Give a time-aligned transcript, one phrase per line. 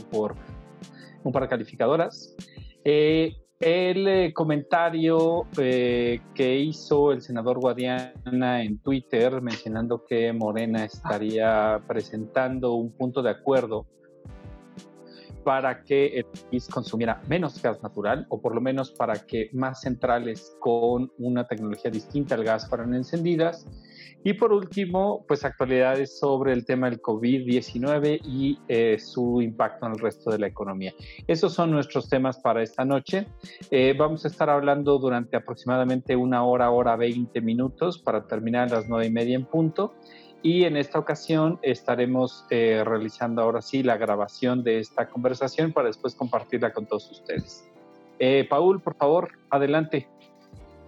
[0.00, 0.34] por
[1.22, 2.34] un par de calificadoras.
[2.84, 10.84] Eh, el eh, comentario eh, que hizo el senador Guadiana en Twitter mencionando que Morena
[10.84, 13.86] estaría presentando un punto de acuerdo
[15.44, 19.82] para que el país consumiera menos gas natural o por lo menos para que más
[19.82, 23.66] centrales con una tecnología distinta al gas fueran encendidas.
[24.26, 29.92] Y por último, pues actualidades sobre el tema del COVID-19 y eh, su impacto en
[29.92, 30.94] el resto de la economía.
[31.26, 33.26] Esos son nuestros temas para esta noche.
[33.70, 38.76] Eh, vamos a estar hablando durante aproximadamente una hora, hora 20 minutos para terminar a
[38.76, 39.94] las nueve y media en punto.
[40.44, 45.88] Y en esta ocasión estaremos eh, realizando ahora sí la grabación de esta conversación para
[45.88, 47.64] después compartirla con todos ustedes.
[48.18, 50.06] Eh, Paul, por favor, adelante.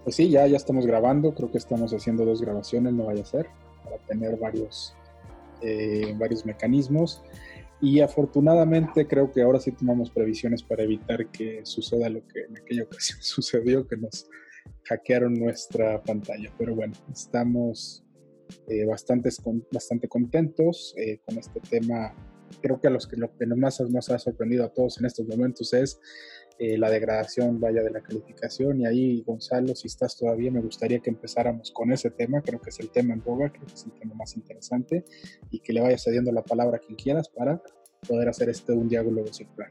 [0.03, 3.25] Pues sí, ya, ya estamos grabando, creo que estamos haciendo dos grabaciones, no vaya a
[3.25, 3.47] ser,
[3.83, 4.95] para tener varios,
[5.63, 7.23] eh, varios mecanismos.
[7.81, 12.57] Y afortunadamente creo que ahora sí tomamos previsiones para evitar que suceda lo que en
[12.57, 14.29] aquella ocasión sucedió, que nos
[14.83, 16.53] hackearon nuestra pantalla.
[16.59, 18.03] Pero bueno, estamos
[18.67, 22.15] eh, bastantes, bastante contentos eh, con este tema.
[22.61, 25.27] Creo que, a los que lo que más nos ha sorprendido a todos en estos
[25.27, 25.99] momentos es
[26.59, 28.81] eh, la degradación vaya de la calificación.
[28.81, 32.41] Y ahí, Gonzalo, si estás todavía, me gustaría que empezáramos con ese tema.
[32.41, 35.03] Creo que es el tema en boga, creo que es el tema más interesante
[35.51, 37.61] y que le vaya cediendo la palabra a quien quieras para
[38.07, 39.69] poder hacer este un diálogo circular.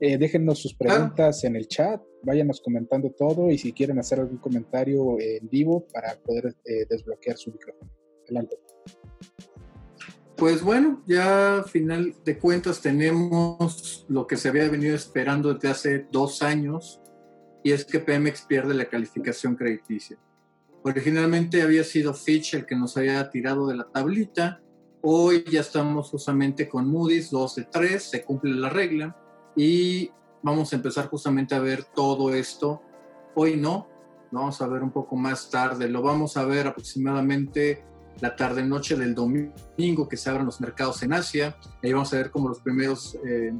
[0.00, 4.38] Eh, déjennos sus preguntas en el chat, váyanos comentando todo y si quieren hacer algún
[4.38, 6.54] comentario en vivo para poder
[6.88, 7.90] desbloquear su micrófono.
[8.24, 8.58] Adelante.
[10.36, 16.06] Pues bueno, ya final de cuentas tenemos lo que se había venido esperando desde hace
[16.10, 17.00] dos años
[17.62, 20.18] y es que Pemex pierde la calificación crediticia.
[20.82, 24.60] Originalmente había sido Fitch el que nos había tirado de la tablita.
[25.02, 29.16] Hoy ya estamos justamente con Moody's 2 de 3, se cumple la regla
[29.56, 30.10] y
[30.42, 32.82] vamos a empezar justamente a ver todo esto.
[33.34, 33.88] Hoy no,
[34.32, 37.84] lo vamos a ver un poco más tarde, lo vamos a ver aproximadamente
[38.20, 41.56] la tarde-noche del domingo que se abran los mercados en Asia.
[41.82, 43.52] Ahí vamos a ver como los primeros eh,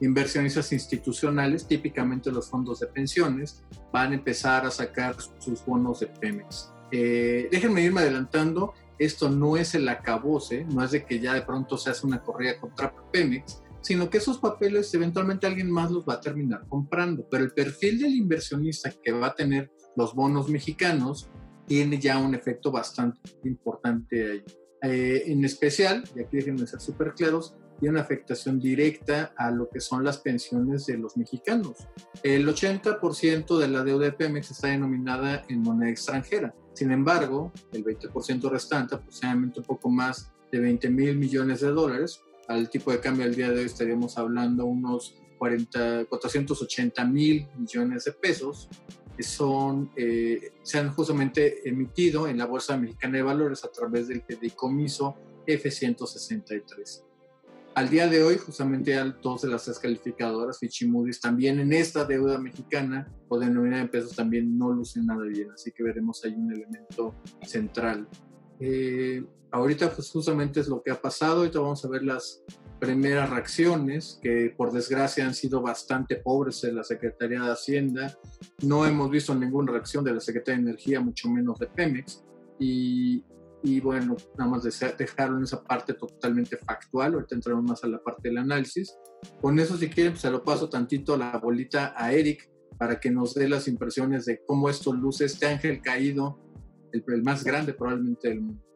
[0.00, 6.08] inversionistas institucionales, típicamente los fondos de pensiones, van a empezar a sacar sus bonos de
[6.08, 6.72] Pemex.
[6.90, 11.42] Eh, déjenme irme adelantando, esto no es el acabose, no es de que ya de
[11.42, 16.04] pronto se hace una corrida contra Pemex, sino que esos papeles eventualmente alguien más los
[16.08, 20.48] va a terminar comprando, pero el perfil del inversionista que va a tener los bonos
[20.48, 21.30] mexicanos
[21.72, 24.44] tiene ya un efecto bastante importante ahí.
[24.82, 29.70] Eh, en especial, y aquí déjenme ser súper claros, tiene una afectación directa a lo
[29.70, 31.78] que son las pensiones de los mexicanos.
[32.22, 36.54] El 80% de la deuda de Pemex está denominada en moneda extranjera.
[36.74, 42.20] Sin embargo, el 20% restante, aproximadamente un poco más de 20 mil millones de dólares,
[42.48, 48.04] al tipo de cambio del día de hoy estaríamos hablando unos 40, 480 mil millones
[48.04, 48.68] de pesos,
[49.22, 54.22] son, eh, se han justamente emitido en la Bolsa Mexicana de Valores a través del
[54.22, 55.16] fideicomiso
[55.46, 57.04] F-163.
[57.74, 61.72] Al día de hoy, justamente dos de las tres calificadoras, Fitch y Moody's, también en
[61.72, 66.22] esta deuda mexicana o denominada en pesos también no lucen nada bien, así que veremos
[66.24, 68.06] ahí un elemento central.
[68.60, 72.42] Eh, ahorita pues justamente es lo que ha pasado, ahorita vamos a ver las
[72.82, 78.18] primeras reacciones, que por desgracia han sido bastante pobres en la Secretaría de Hacienda.
[78.64, 82.24] No hemos visto ninguna reacción de la Secretaría de Energía, mucho menos de Pemex.
[82.58, 83.24] Y,
[83.62, 84.64] y bueno, nada más
[84.98, 87.14] dejarlo en esa parte totalmente factual.
[87.14, 88.92] Ahorita entramos más a la parte del análisis.
[89.40, 93.12] Con eso, si quieren, pues se lo paso tantito la bolita a Eric para que
[93.12, 96.40] nos dé las impresiones de cómo esto luce este ángel caído,
[96.90, 98.71] el, el más grande probablemente del mundo.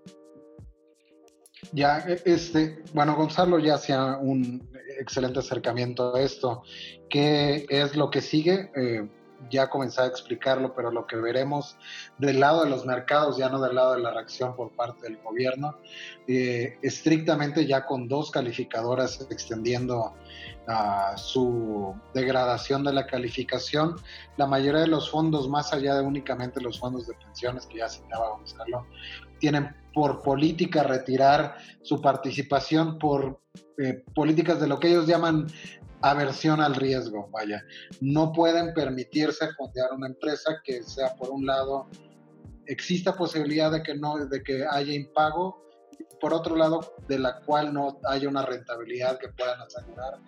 [1.72, 4.68] Ya, e, este, bueno, Gonzalo ya hacía un
[4.98, 6.62] excelente acercamiento a esto.
[7.08, 8.70] ¿Qué es lo que sigue?
[8.76, 9.08] Eh,
[9.50, 11.76] ya comencé a explicarlo, pero lo que veremos
[12.18, 15.18] del lado de los mercados, ya no del lado de la reacción por parte del
[15.18, 15.78] gobierno,
[16.26, 20.14] eh, estrictamente ya con dos calificadoras extendiendo
[20.68, 23.96] uh, su degradación de la calificación,
[24.36, 27.88] la mayoría de los fondos, más allá de únicamente los fondos de pensiones que ya
[27.88, 28.86] citaba Gonzalo,
[29.38, 33.40] tienen por política retirar su participación por
[33.78, 35.46] eh, políticas de lo que ellos llaman
[36.02, 37.64] aversión al riesgo, vaya.
[38.02, 41.88] No pueden permitirse fondear una empresa que sea, por un lado,
[42.66, 45.64] exista posibilidad de que, no, de que haya impago,
[46.20, 50.20] por otro lado, de la cual no haya una rentabilidad que puedan asegurar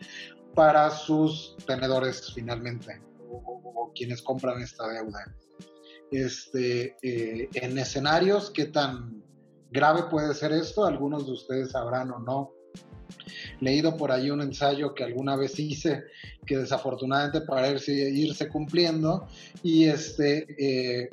[0.54, 5.26] para sus tenedores finalmente, o, quienes compran esta deuda.
[6.10, 9.27] Este, eh, en escenarios, ¿qué tan
[9.70, 10.84] grave puede ser esto?
[10.84, 12.52] Algunos de ustedes sabrán o no
[13.60, 16.04] leído por ahí un ensayo que alguna vez hice,
[16.46, 19.26] que desafortunadamente parece irse cumpliendo,
[19.62, 21.08] y este, eh,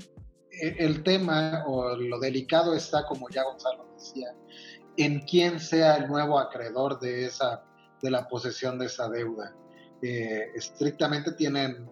[0.52, 4.34] e, el tema o lo delicado está, como ya Gonzalo decía,
[4.98, 7.64] en quién sea el nuevo acreedor de, esa,
[8.02, 9.56] de la posesión de esa deuda.
[10.02, 11.90] Eh, estrictamente tienen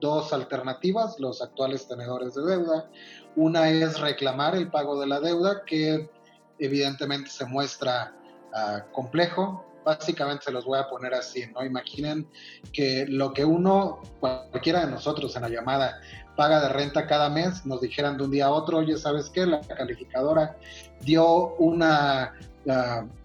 [0.00, 2.90] dos alternativas los actuales tenedores de deuda.
[3.38, 6.10] Una es reclamar el pago de la deuda, que
[6.58, 8.12] evidentemente se muestra
[8.52, 9.64] ah, complejo.
[9.84, 11.64] Básicamente se los voy a poner así, ¿no?
[11.64, 12.28] Imaginen
[12.72, 16.00] que lo que uno, cualquiera de nosotros en la llamada,
[16.34, 19.46] paga de renta cada mes, nos dijeran de un día a otro, oye, ¿sabes qué?
[19.46, 20.56] La calificadora
[21.02, 22.34] dio una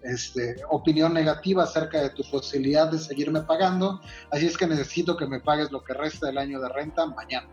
[0.04, 4.00] este, opinión negativa acerca de tu posibilidad de seguirme pagando,
[4.30, 7.48] así es que necesito que me pagues lo que resta del año de renta mañana.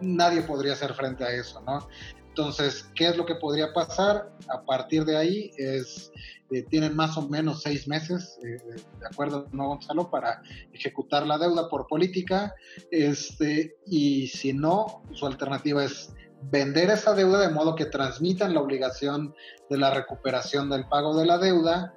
[0.00, 1.88] Nadie podría hacer frente a eso, ¿no?
[2.28, 4.30] Entonces, ¿qué es lo que podría pasar?
[4.48, 6.12] A partir de ahí es,
[6.50, 8.56] eh, tienen más o menos seis meses, eh,
[9.00, 10.10] de acuerdo, ¿no, Gonzalo?
[10.10, 10.40] Para
[10.72, 12.54] ejecutar la deuda por política,
[12.90, 18.60] este, y si no, su alternativa es vender esa deuda de modo que transmitan la
[18.60, 19.34] obligación
[19.68, 21.94] de la recuperación del pago de la deuda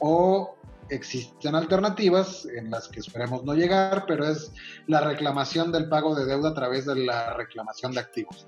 [0.00, 0.56] o
[0.88, 4.52] existen alternativas en las que esperemos no llegar, pero es
[4.86, 8.46] la reclamación del pago de deuda a través de la reclamación de activos.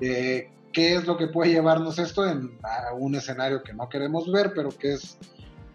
[0.00, 2.58] Eh, ¿Qué es lo que puede llevarnos esto en
[2.98, 5.18] un escenario que no queremos ver, pero que es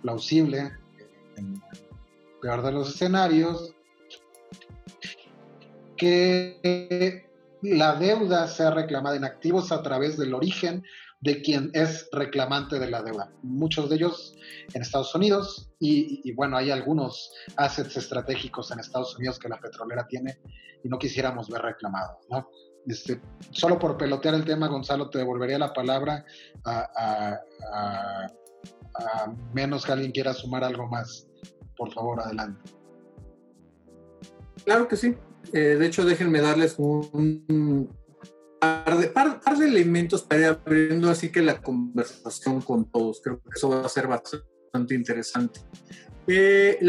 [0.02, 0.72] plausible
[1.36, 1.82] en el
[2.42, 3.74] peor de los escenarios?
[5.96, 7.28] Que
[7.62, 10.84] la deuda sea reclamada en activos a través del origen
[11.22, 13.32] de quien es reclamante de la deuda.
[13.42, 14.36] Muchos de ellos
[14.74, 20.08] en Estados Unidos y, bueno, hay algunos assets estratégicos en Estados Unidos que la petrolera
[20.08, 20.40] tiene
[20.84, 22.48] y no quisiéramos ver reclamados, ¿no?
[22.86, 23.20] Este,
[23.52, 26.24] solo por pelotear el tema, Gonzalo, te devolvería la palabra
[26.64, 27.42] a,
[29.54, 31.28] menos que alguien quiera sumar algo más.
[31.76, 32.72] Por favor, adelante.
[34.64, 35.16] Claro que sí.
[35.54, 37.90] Eh, de hecho, déjenme darles un,
[38.60, 43.22] par, de, par, de, elementos para ir abriendo así que la conversación con todos.
[43.24, 45.60] Creo que eso va a ser bastante interesante.
[46.30, 46.80] Eh,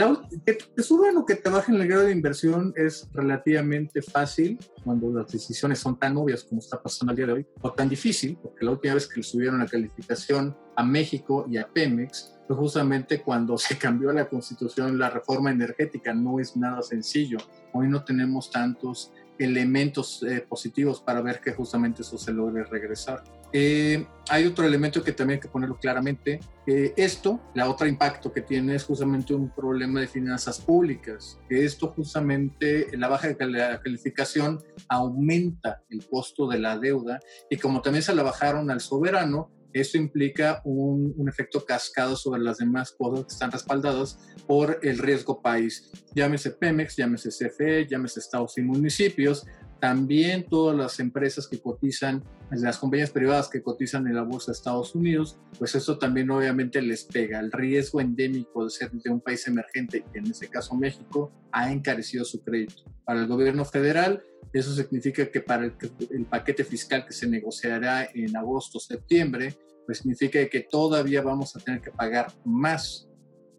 [0.45, 5.13] que te suban o que te bajen el grado de inversión es relativamente fácil cuando
[5.13, 8.37] las decisiones son tan obvias como está pasando al día de hoy, o tan difícil,
[8.43, 12.57] porque la última vez que le subieron la calificación a México y a Pemex fue
[12.57, 17.39] justamente cuando se cambió la constitución, la reforma energética, no es nada sencillo.
[17.73, 23.23] Hoy no tenemos tantos elementos eh, positivos para ver que justamente eso se logre regresar.
[23.53, 26.41] Eh, hay otro elemento que también hay que ponerlo claramente.
[26.67, 31.39] esto, la otra impacto que tiene es justamente un problema de finanzas públicas.
[31.49, 34.59] Que esto justamente, la baja calificación
[34.89, 39.99] aumenta el costo de la deuda y como también se la bajaron al soberano, eso
[39.99, 45.91] implica un, efecto cascado sobre las demás cosas que están respaldadas por el riesgo país.
[46.15, 49.47] Llámese Pemex, llámese CFE, llámese estados y municipios,
[49.81, 54.57] también todas las empresas que cotizan, las compañías privadas que cotizan en la bolsa de
[54.57, 57.41] Estados Unidos, pues eso también obviamente les pega.
[57.41, 62.25] El riesgo endémico de ser de un país emergente, en este caso México, ha encarecido
[62.25, 62.83] su crédito.
[63.05, 64.23] Para el gobierno federal,
[64.53, 65.75] eso significa que para el,
[66.11, 71.61] el paquete fiscal que se negociará en agosto, septiembre, pues significa que todavía vamos a
[71.61, 73.09] tener que pagar más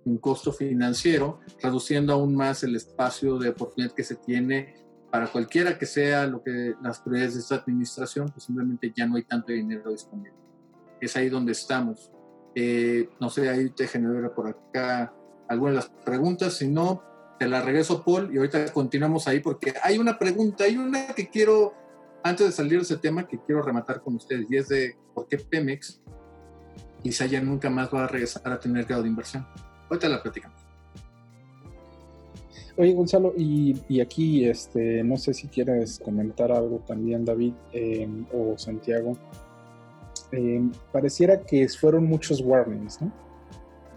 [0.05, 4.75] un costo financiero, reduciendo aún más el espacio de oportunidad que se tiene
[5.12, 9.16] para cualquiera que sea lo que las prioridades de esta administración, pues simplemente ya no
[9.16, 10.34] hay tanto dinero disponible.
[11.01, 12.12] Es ahí donde estamos.
[12.56, 15.13] Eh, no sé, ahí te genera por acá
[15.48, 17.04] algunas de las preguntas, si no,
[17.39, 21.30] te la regreso, Paul, y ahorita continuamos ahí porque hay una pregunta, hay una que
[21.30, 21.74] quiero,
[22.24, 25.28] antes de salir de ese tema, que quiero rematar con ustedes, y es de por
[25.28, 26.01] qué Pemex
[27.01, 29.48] quizá ya nunca más va a regresar a tener grado de inversión.
[29.89, 30.69] Ahorita la platicamos.
[32.79, 38.57] Oye, Gonzalo, y, aquí este, no sé si quieres comentar algo también, David em, o
[38.57, 39.17] Santiago.
[40.31, 43.12] Em, pareciera que fueron muchos warnings, ¿no?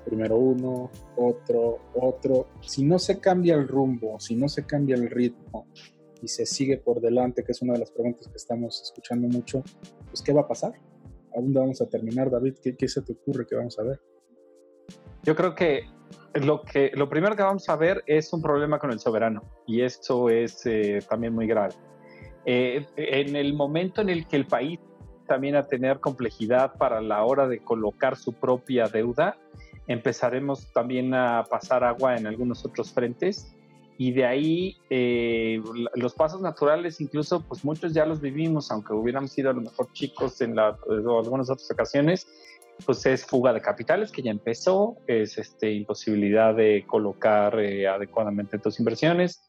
[0.05, 2.49] Primero uno, otro, otro.
[2.61, 5.69] Si no se cambia el rumbo, si no se cambia el ritmo
[6.21, 9.63] y se sigue por delante, que es una de las preguntas que estamos escuchando mucho,
[10.09, 10.73] pues ¿qué va a pasar?
[11.37, 12.55] ¿A dónde vamos a terminar, David?
[12.61, 14.01] ¿Qué, qué se te ocurre que vamos a ver?
[15.23, 15.83] Yo creo que
[16.35, 19.83] lo, que, lo primero que vamos a ver es un problema con el soberano y
[19.83, 21.75] esto es eh, también muy grave.
[22.45, 24.81] Eh, en el momento en el que el país
[25.27, 29.37] también a tener complejidad para la hora de colocar su propia deuda,
[29.87, 33.55] empezaremos también a pasar agua en algunos otros frentes
[33.99, 35.63] y de ahí eh,
[35.95, 39.93] los pasos naturales incluso pues muchos ya los vivimos aunque hubiéramos sido a lo mejor
[39.93, 42.27] chicos en la, algunas otras ocasiones
[42.85, 48.59] pues es fuga de capitales que ya empezó, es este, imposibilidad de colocar eh, adecuadamente
[48.59, 49.41] tus inversiones.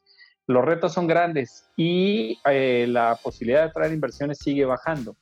[0.46, 5.16] Los retos son grandes y eh, la posibilidad de atraer inversiones sigue bajando.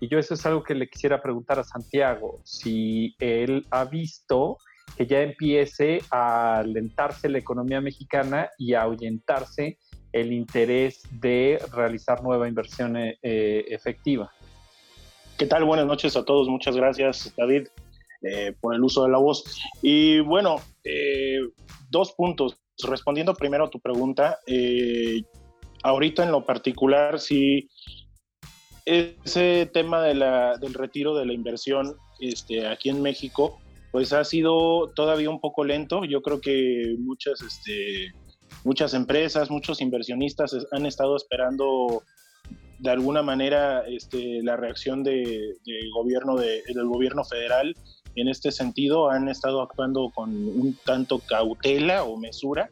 [0.00, 4.58] Y yo eso es algo que le quisiera preguntar a Santiago, si él ha visto
[4.96, 9.78] que ya empiece a alentarse la economía mexicana y a ahuyentarse
[10.12, 14.30] el interés de realizar nueva inversión eh, efectiva.
[15.36, 15.64] ¿Qué tal?
[15.64, 16.48] Buenas noches a todos.
[16.48, 17.66] Muchas gracias, David,
[18.22, 19.60] eh, por el uso de la voz.
[19.82, 21.40] Y bueno, eh,
[21.90, 22.56] dos puntos.
[22.86, 25.22] Respondiendo primero a tu pregunta, eh,
[25.82, 27.68] ahorita en lo particular, sí,
[28.84, 33.58] ese tema de la, del retiro de la inversión este, aquí en México,
[33.90, 36.04] pues ha sido todavía un poco lento.
[36.04, 38.12] Yo creo que muchas, este,
[38.62, 42.04] muchas empresas, muchos inversionistas han estado esperando
[42.84, 45.56] de alguna manera este, la reacción de,
[45.94, 47.74] gobierno de, del gobierno federal
[48.14, 52.68] en este sentido han estado actuando con un tanto cautela o mesura.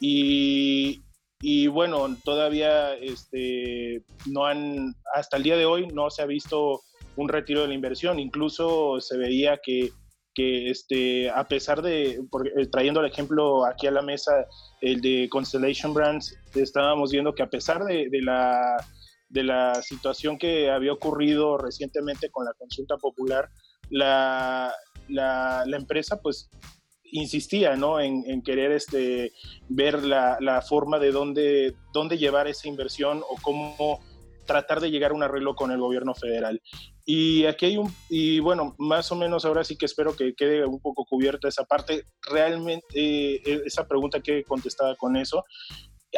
[0.00, 0.98] Y,
[1.68, 6.80] bueno, todavía este, no han, hasta el día de hoy no se ha visto
[7.14, 9.92] un retiro de la inversión, incluso se veía que,
[10.36, 12.18] este, a pesar de,
[12.56, 14.44] eh, trayendo el ejemplo aquí a la mesa,
[14.80, 18.76] el de Constellation Brands, estábamos viendo que a pesar de la
[19.28, 23.48] de la situación que había ocurrido recientemente con la consulta popular,
[23.90, 24.72] la,
[25.08, 26.50] la, empresa pues
[27.04, 28.00] insistía ¿no?
[28.00, 29.32] en, querer este,
[29.68, 34.00] ver la, la, forma de dónde, dónde llevar esa inversión o cómo
[34.46, 36.62] tratar de llegar a un arreglo con el gobierno federal.
[37.04, 40.64] Y aquí hay un, y bueno, más o menos ahora sí que espero que quede
[40.64, 42.04] un poco cubierta esa parte.
[42.22, 45.44] Realmente eh, esa pregunta que contestada con eso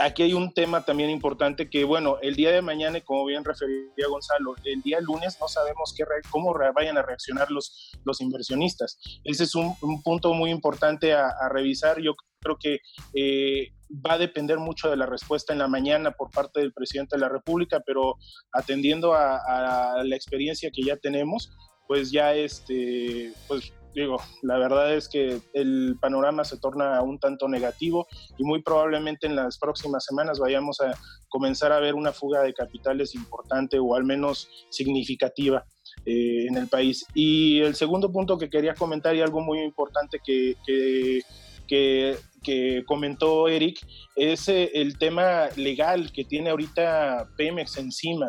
[0.00, 4.08] aquí hay un tema también importante que, bueno, el día de mañana, como bien refería
[4.08, 8.98] Gonzalo, el día lunes no sabemos qué cómo vayan a reaccionar los, los inversionistas.
[9.24, 12.00] Ese es un, punto muy importante a, revisar.
[12.00, 12.78] Yo creo que
[13.14, 17.16] eh, va a depender mucho de la respuesta en la mañana por parte del presidente
[17.16, 18.16] de la República, pero
[18.52, 21.50] atendiendo a, a la experiencia que ya tenemos,
[21.88, 27.48] pues ya este, pues digo, la verdad es que el panorama se torna un tanto
[27.48, 28.06] negativo
[28.38, 30.92] y muy probablemente en las próximas semanas vayamos a
[31.28, 35.64] comenzar a ver una fuga de capitales importante o al menos significativa
[36.06, 37.04] eh, en el país.
[37.14, 43.48] Y el segundo punto que quería comentar y algo muy importante que, que, que, comentó
[43.48, 43.78] Eric
[44.16, 48.28] es eh, el tema legal que tiene ahorita Pemex encima.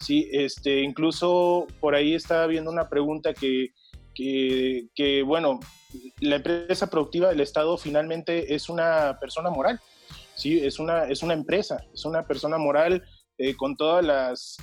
[0.00, 3.68] Sí, este, incluso por ahí estaba viendo una pregunta que,
[4.14, 5.60] que, bueno,
[6.20, 9.80] la empresa productiva del Estado finalmente es una persona moral,
[10.34, 10.64] ¿sí?
[10.64, 13.04] es, una, es una empresa, es una persona moral
[13.38, 14.56] eh, con todas las,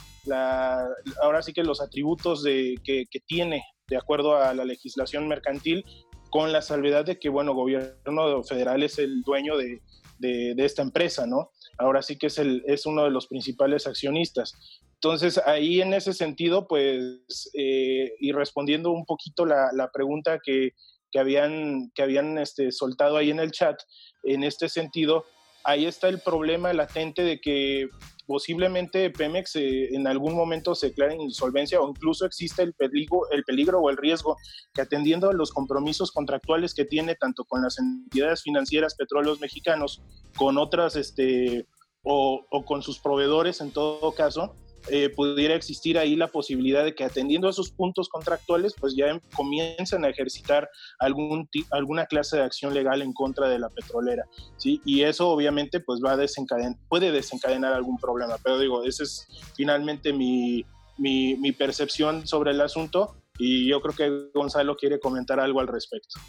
[1.22, 5.84] ahora sí que los atributos de, que, tiene de acuerdo a la legislación mercantil,
[6.30, 9.82] con la salvedad de que, bueno, gobierno federal es el dueño de,
[10.20, 11.52] de, de esta empresa, ¿no?
[11.80, 14.54] Ahora sí que es, el, es uno de los principales accionistas.
[15.02, 20.72] Entonces, ahí en ese sentido, pues, eh, y respondiendo un poquito la, pregunta que,
[21.10, 23.80] que, habían, que habían este, soltado ahí en el chat,
[24.24, 25.24] en este sentido,
[25.64, 27.88] ahí está el problema latente de que
[28.28, 33.22] posiblemente Pemex eh, en algún momento se declare en insolvencia o incluso existe el peligro,
[33.32, 34.36] el peligro o el riesgo
[34.74, 40.04] que atendiendo a los compromisos contractuales que tiene tanto con las entidades financieras petróleos mexicanos,
[40.36, 41.66] con otras, este,
[42.04, 44.56] o con sus proveedores en todo caso,
[44.88, 49.08] eh, pudiera existir ahí la posibilidad de que atendiendo a esos puntos contractuales, pues ya
[49.08, 50.70] em, comiencen a ejercitar
[51.00, 54.24] algún alguna clase de acción legal en contra de la petrolera,
[54.58, 54.82] ¿sí?
[54.86, 59.28] Y eso obviamente pues va a desencadenar, puede desencadenar algún problema, pero digo, esa es
[59.56, 60.66] finalmente mi,
[60.98, 66.20] mi, percepción sobre el asunto y yo creo que Gonzalo quiere comentar algo al respecto.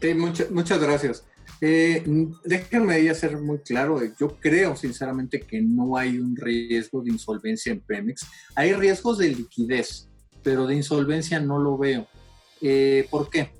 [0.00, 1.24] Sí, muchas, muchas gracias.
[1.60, 2.04] Eh,
[2.44, 7.72] déjenme hacer muy claro, eh, yo creo sinceramente que no hay un riesgo de insolvencia
[7.72, 8.26] en Pemex.
[8.54, 10.08] Hay riesgos de liquidez,
[10.42, 12.06] pero de insolvencia no lo veo.
[12.60, 13.52] Eh, ¿Por qué?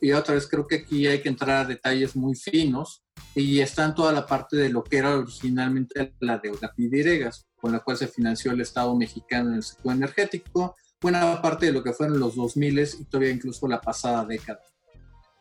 [0.00, 3.02] Y, otra vez creo que aquí hay que entrar a detalles muy finos
[3.34, 7.72] y está en toda la parte de lo que era originalmente la deuda Pidiregas, con
[7.72, 11.82] la cual se financió el Estado mexicano en el sector energético, buena parte de lo
[11.82, 14.60] que fueron los 2000 y todavía incluso la pasada década.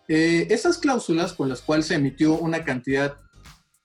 [0.07, 3.17] Eh, esas cláusulas con las cuales se emitió una cantidad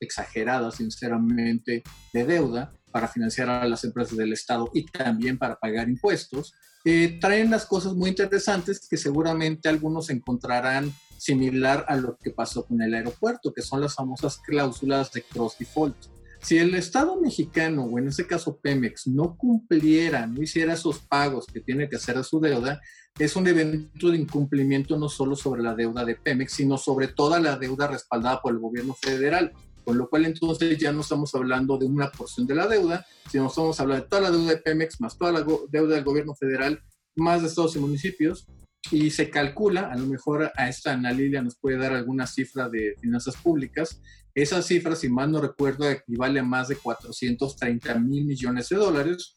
[0.00, 5.88] exagerada, sinceramente, de deuda para financiar a las empresas del Estado y también para pagar
[5.88, 12.30] impuestos, eh, traen las cosas muy interesantes que seguramente algunos encontrarán similar a lo que
[12.30, 15.96] pasó con el aeropuerto, que son las famosas cláusulas de cross default.
[16.42, 21.46] Si el Estado mexicano, o en este caso Pemex, no cumpliera, no hiciera esos pagos
[21.46, 22.80] que tiene que hacer a su deuda,
[23.18, 27.40] es un evento de incumplimiento no solo sobre la deuda de Pemex, sino sobre toda
[27.40, 29.52] la deuda respaldada por el gobierno federal.
[29.84, 33.48] Con lo cual entonces ya no estamos hablando de una porción de la deuda, sino
[33.48, 36.80] estamos hablando de toda la deuda de Pemex, más toda la deuda del gobierno federal,
[37.16, 38.46] más de estados y municipios,
[38.90, 42.68] y se calcula, a lo mejor a esta Ana Lilia nos puede dar alguna cifra
[42.68, 44.00] de finanzas públicas,
[44.34, 49.34] esa cifra, si mal no recuerdo, equivale a más de 430 mil millones de dólares,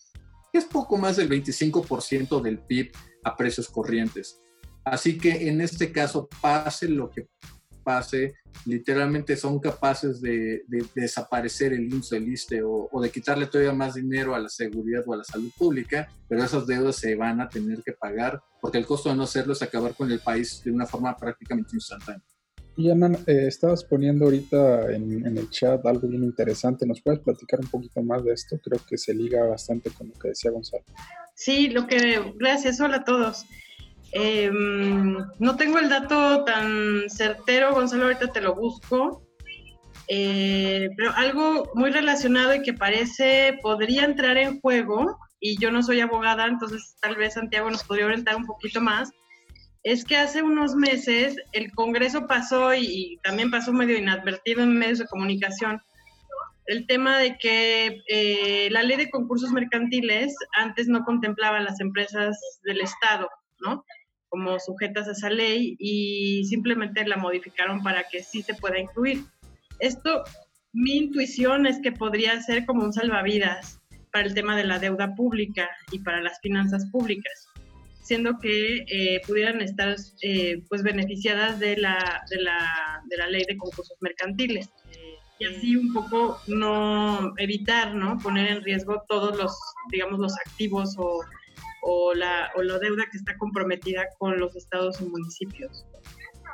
[0.51, 2.91] que es poco más del 25% del PIB
[3.23, 4.39] a precios corrientes.
[4.85, 7.27] Así que en este caso, pase lo que
[7.83, 8.35] pase,
[8.65, 10.63] literalmente son capaces de,
[10.95, 15.13] desaparecer el IMSS, el ISTE o, de quitarle todavía más dinero a la seguridad o
[15.13, 18.85] a la salud pública, pero esas deudas se van a tener que pagar porque el
[18.85, 22.23] costo de no hacerlo es acabar con el país de una forma prácticamente instantánea.
[22.75, 26.87] Y Ana, eh, estabas poniendo ahorita en, el chat algo bien interesante.
[26.87, 28.57] ¿Nos puedes platicar un poquito más de esto?
[28.63, 30.83] Creo que se liga bastante con lo que decía Gonzalo.
[31.35, 32.33] Sí, lo que.
[32.35, 33.45] Gracias, hola a todos.
[34.11, 39.23] Em, no tengo el dato tan certero, Gonzalo, ahorita te lo busco.
[40.07, 45.81] Eh, pero algo muy relacionado y que parece podría entrar en juego, y yo no
[45.81, 49.11] soy abogada, entonces tal vez Santiago nos podría orientar un poquito más,
[49.83, 54.99] es que hace unos meses el Congreso pasó y, también pasó medio inadvertido en medios
[54.99, 55.81] de comunicación
[56.65, 62.39] el tema de que eh, la ley de concursos mercantiles antes no contemplaba las empresas
[62.63, 63.83] del Estado, ¿no?
[64.29, 69.25] como sujetas a esa ley y simplemente la modificaron para que sí se pueda incluir.
[69.77, 70.23] Esto,
[70.71, 73.79] mi intuición es que podría ser como un salvavidas
[74.11, 77.47] para el tema de la deuda pública y para las finanzas públicas,
[78.03, 83.43] siendo que eh, pudieran estar eh, pues beneficiadas de la, de, la, de la ley
[83.47, 84.69] de concursos mercantiles
[85.39, 88.19] y así un poco no evitar, ¿no?
[88.19, 89.57] Poner en riesgo todos los,
[89.91, 91.21] digamos, los activos o
[91.83, 95.85] o la, o la deuda que está comprometida con los estados y municipios.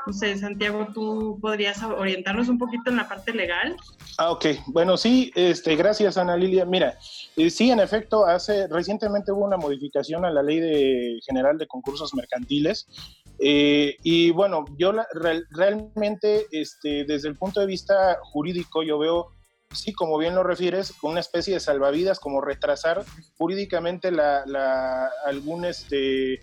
[0.10, 3.76] No Santiago, ¿tú podrías orientarnos un poquito en la parte legal?
[4.18, 4.46] Ah, ok.
[4.68, 6.66] Bueno, sí, este, gracias, Ana Lilia.
[6.66, 6.98] Mira,
[7.36, 11.68] eh, sí, en efecto, hace recientemente hubo una modificación a la ley de, general de
[11.68, 12.88] concursos mercantiles.
[13.40, 14.94] Eh, y bueno, yo
[15.52, 19.28] realmente, este, desde el punto de vista jurídico, yo veo
[19.72, 23.06] sí, como bien lo refieres, una especie de salvavidas, como retrasar
[23.38, 26.40] jurídicamente la, algún, este,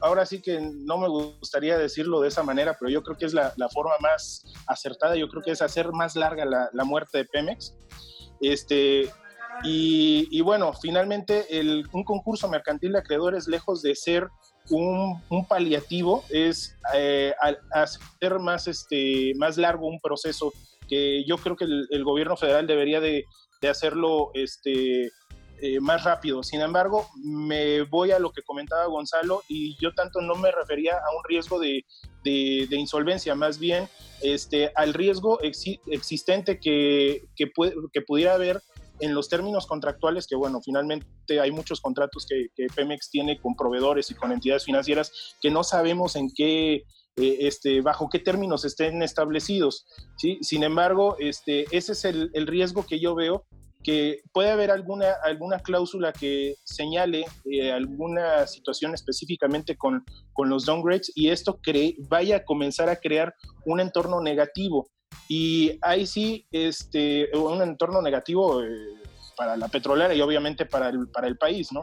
[0.00, 3.34] ahora sí que no me gustaría decirlo de esa manera, pero yo creo que es
[3.34, 7.74] la, forma más acertada, yo creo que es hacer más larga la, muerte de Pemex.
[8.40, 9.10] Este,
[9.62, 11.46] y, bueno, finalmente
[11.92, 14.28] un concurso mercantil de acreedores, lejos de ser
[14.70, 17.34] un, paliativo, es eh,
[17.72, 20.52] hacer más, este, más largo un proceso
[20.88, 23.24] que yo creo que el, gobierno federal debería de,
[23.68, 25.10] hacerlo este,
[25.60, 26.42] eh, más rápido.
[26.42, 30.94] Sin embargo, me voy a lo que comentaba Gonzalo y yo tanto no me refería
[30.94, 31.84] a un riesgo de,
[32.24, 33.88] insolvencia, más bien
[34.22, 37.50] este, al riesgo existente que, que,
[37.92, 38.60] que, pudiera haber
[38.98, 43.56] en los términos contractuales, que bueno, finalmente hay muchos contratos que, que Pemex tiene con
[43.56, 46.84] proveedores y con entidades financieras que no sabemos en qué
[47.16, 49.86] eh, este, bajo qué términos estén establecidos.
[50.16, 50.38] ¿sí?
[50.42, 53.44] Sin embargo, este, ese es el, riesgo que yo veo,
[53.82, 60.66] que puede haber alguna, alguna cláusula que señale eh, alguna situación específicamente con, con los
[60.66, 61.58] downgrades y esto
[62.08, 64.90] vaya a comenzar a crear un entorno negativo.
[65.28, 68.68] Y ahí sí, este, un entorno negativo eh,
[69.36, 71.82] para la petrolera y obviamente para el, para el país, ¿no?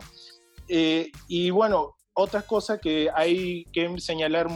[0.69, 4.47] y bueno, otra cosa que hay que señalar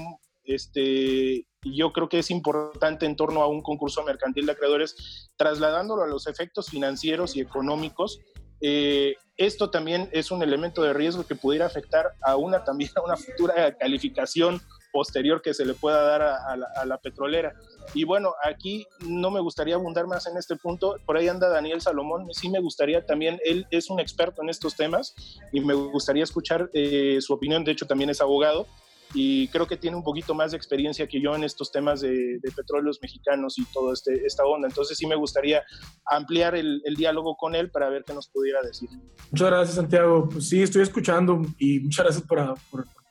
[0.43, 6.04] este, yo creo que es importante en torno a un concurso mercantil de acreedores, trasladándolo
[6.04, 8.19] a los efectos financieros y económicos.
[8.62, 13.02] Eh, esto también es un elemento de riesgo que pudiera afectar a una también a
[13.02, 17.56] una futura calificación posterior que se le pueda dar a, la, petrolera.
[17.93, 20.97] Y bueno, aquí no me gustaría abundar más en este punto.
[21.06, 22.28] Por ahí anda Daniel Salomón.
[22.34, 25.15] Sí me gustaría también, él es un experto en estos temas
[25.54, 27.63] y me gustaría escuchar eh, su opinión.
[27.63, 28.67] De hecho, también es abogado
[29.13, 32.39] y creo que tiene un poquito más de experiencia que yo en estos temas de,
[32.56, 34.67] petróleos mexicanos y toda este, esta onda.
[34.67, 35.63] Entonces sí me gustaría
[36.06, 38.89] ampliar el, diálogo con él para ver qué nos pudiera decir.
[39.32, 40.30] Muchas gracias, Santiago.
[40.30, 42.56] Pues sí, estoy escuchando y muchas gracias por,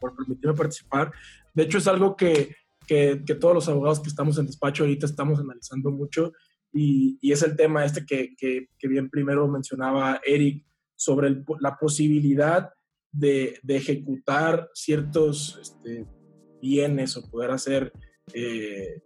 [0.00, 1.12] por, permitirme participar.
[1.54, 2.54] De hecho, es algo que,
[2.86, 6.32] que, que, todos los abogados que estamos en despacho ahorita estamos analizando mucho
[6.72, 10.64] y, y es el tema este que, que, bien primero mencionaba Eric
[10.96, 12.70] sobre la posibilidad
[13.12, 16.06] de, ejecutar ciertos este,
[16.60, 17.92] bienes o poder hacer,
[18.34, 19.00] eh,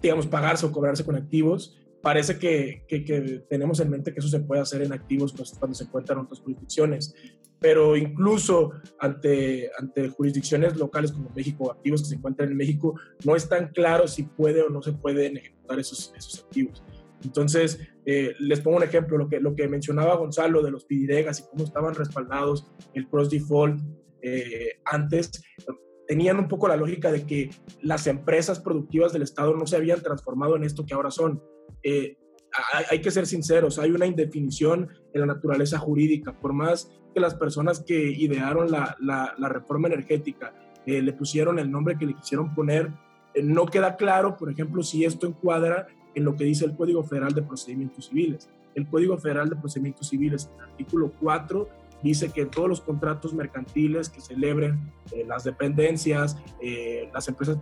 [0.00, 4.40] digamos, pagarse o cobrarse con activos parece que, que, tenemos en mente que eso se
[4.40, 7.14] puede hacer en activos cuando se encuentran en otras jurisdicciones.
[7.58, 13.36] Pero incluso ante, ante jurisdicciones locales como México, activos que se encuentran en México, no
[13.36, 16.82] es tan claro si puede o no se pueden ejecutar esos, esos activos.
[17.24, 21.40] Entonces, eh, les pongo un ejemplo, lo que, lo que mencionaba Gonzalo de los pidiregas
[21.40, 23.80] y cómo estaban respaldados el cross default
[24.22, 25.42] eh, antes,
[26.10, 27.50] tenían un poco la lógica de que
[27.82, 31.42] las empresas productivas del Estado no se habían transformado en esto que ahora son.
[31.84, 32.16] Eh,
[32.90, 37.34] hay, que ser sinceros, hay una indefinición en la naturaleza jurídica, por más que las
[37.34, 40.52] personas que idearon la, la, reforma energética
[40.86, 42.90] eh, le pusieron el nombre que le quisieron poner,
[43.34, 47.02] eh, no queda claro, por ejemplo, si esto encuadra en lo que dice el Código
[47.02, 48.48] Federal de Procedimientos Civiles.
[48.74, 51.68] El Código Federal de Procedimientos Civiles, en el artículo 4,
[52.02, 54.92] dice que todos los contratos mercantiles que celebren
[55.26, 56.36] las dependencias,
[57.12, 57.58] las empresas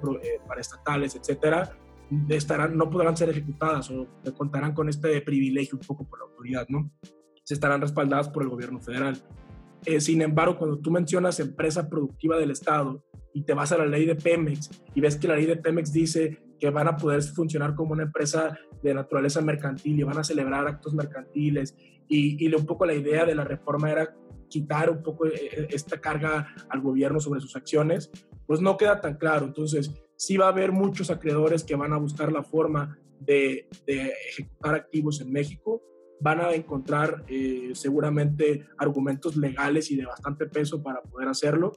[0.47, 1.77] paraestatales, etcétera,
[2.29, 4.07] estarán, no podrán ser ejecutadas o
[4.37, 6.91] contarán con este privilegio un poco por la autoridad, ¿no?
[7.43, 9.21] Se estarán respaldadas por el gobierno federal.
[9.85, 13.87] Eh, sin embargo, cuando tú mencionas empresa productiva del Estado y te vas a la
[13.87, 17.23] ley de Pemex y ves que la ley de Pemex dice que van a poder
[17.23, 21.77] funcionar como una empresa de naturaleza mercantil y van a celebrar actos mercantiles
[22.09, 24.15] y, y un poco la idea de la reforma era
[24.49, 28.11] quitar un poco eh, esta carga al gobierno sobre sus acciones,
[28.47, 29.47] pues no queda tan claro.
[29.47, 34.75] Entonces, sí va a haber muchos acreedores que van a buscar la forma de, ejecutar
[34.75, 35.83] activos en México,
[36.21, 41.73] van a encontrar eh, seguramente argumentos legales y de bastante peso para poder hacerlo.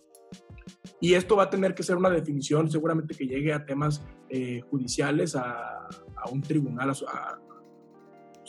[1.00, 4.62] Y esto va a tener que ser una definición seguramente que llegue a temas eh,
[4.70, 5.88] judiciales, a,
[6.32, 7.40] un tribunal, a,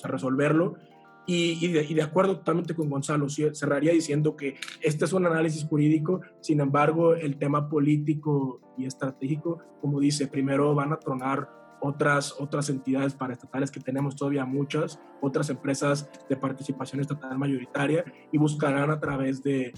[0.02, 0.76] a resolverlo.
[1.24, 6.60] Y, de, acuerdo totalmente con Gonzalo, cerraría diciendo que este es un análisis jurídico, sin
[6.60, 11.48] embargo, el tema político y estratégico, como dice, primero van a tronar
[11.80, 18.38] otras, otras entidades paraestatales que tenemos todavía muchas, otras empresas de participación estatal mayoritaria y
[18.38, 19.72] buscarán a través de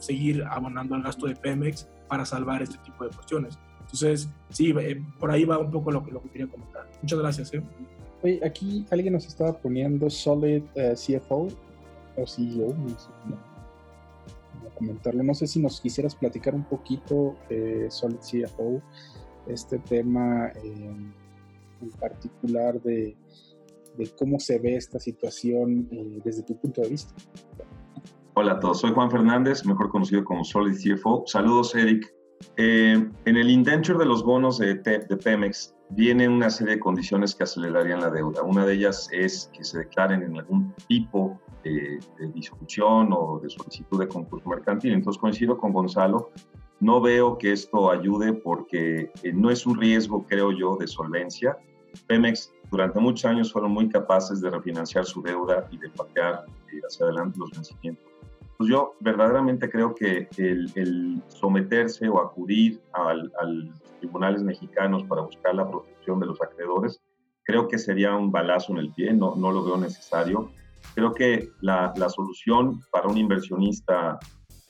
[0.00, 3.58] seguir abonando al gasto de Pemex para salvar este tipo de cuestiones.
[3.80, 6.88] Entonces, sí, eh, por ahí va un poco lo lo que quería comentar.
[7.02, 7.54] Muchas gracias.
[7.54, 7.62] ¿eh?
[8.22, 11.48] Oye, aquí alguien nos estaba poniendo Solid eh, CFO
[12.16, 13.38] o CEO, no sé cómo,
[14.74, 15.22] comentarlo.
[15.22, 17.36] No sé si nos quisieras platicar un poquito,
[17.88, 18.80] Solid CFO,
[19.46, 20.94] este tema eh,
[21.82, 23.16] en particular de,
[24.16, 25.88] cómo se ve esta situación
[26.24, 27.12] desde tu punto de vista.
[28.34, 31.24] Hola a todos, soy Juan Fernández, mejor conocido como Solid CFO.
[31.26, 32.14] Saludos, Eric.
[32.56, 37.42] en el indenture de los bonos de, de Pemex, viene una serie de condiciones que
[37.42, 38.42] acelerarían la deuda.
[38.42, 41.98] Una de ellas es que se declaren en algún tipo de,
[42.32, 44.92] discusión o de solicitud de concurso mercantil.
[44.92, 46.30] Entonces coincido con Gonzalo,
[46.78, 51.58] no veo que esto ayude porque eh, no es un riesgo, creo yo, de solvencia.
[52.06, 56.80] Pemex durante muchos años fueron muy capaces de refinanciar su deuda y de patear eh,
[56.86, 58.09] hacia adelante los vencimientos.
[58.60, 65.54] Pues yo verdaderamente creo que el, someterse o acudir a los tribunales mexicanos para buscar
[65.54, 67.00] la protección de los acreedores,
[67.42, 70.52] creo que sería un balazo en el pie, no, no lo veo necesario.
[70.94, 74.18] Creo que la, la solución para un inversionista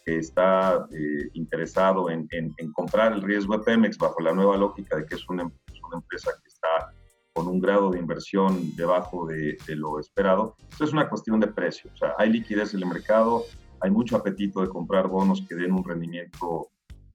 [0.04, 4.98] que está eh, interesado en, en, comprar el riesgo de Pemex bajo la nueva lógica
[4.98, 6.94] de que es una, una empresa que está
[7.32, 11.48] con un grado de inversión debajo de, de, lo esperado, eso es una cuestión de
[11.48, 11.90] precio.
[11.92, 13.44] O sea, hay liquidez en el mercado,
[13.80, 16.68] hay mucho apetito de comprar bonos que den un rendimiento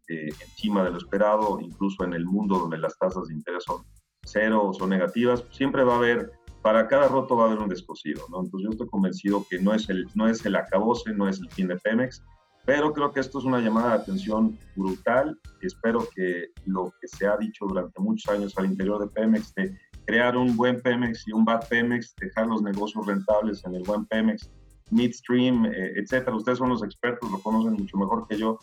[0.08, 3.84] eh, encima de lo esperado, incluso en el mundo donde las tasas de interés son
[4.24, 7.70] cero o son negativas, siempre va a haber, para cada roto va a haber un
[7.70, 8.44] descosido, ¿no?
[8.44, 11.50] Entonces yo estoy convencido que no es el, no es el acabose, no es el
[11.52, 12.24] fin de Pemex,
[12.66, 15.40] pero creo que esto es una llamada de atención brutal.
[15.62, 19.78] Espero que lo que se ha dicho durante muchos años al interior de Pemex, de
[20.06, 24.06] crear un buen Pemex y un bad Pemex, dejar los negocios rentables en el buen
[24.06, 24.50] Pemex,
[24.92, 26.36] midstream, eh, etcétera.
[26.36, 28.60] Ustedes son los expertos, lo conocen mucho mejor que yo.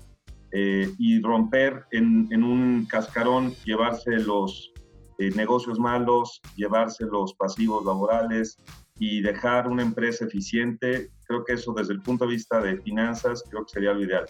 [0.55, 4.73] Eh, y romper en, en, un cascarón, llevarse los
[5.19, 8.59] eh, negocios malos, llevarse los pasivos laborales
[8.99, 13.45] y dejar una empresa eficiente, creo que eso desde el punto de vista de finanzas,
[13.49, 14.25] creo que sería lo ideal.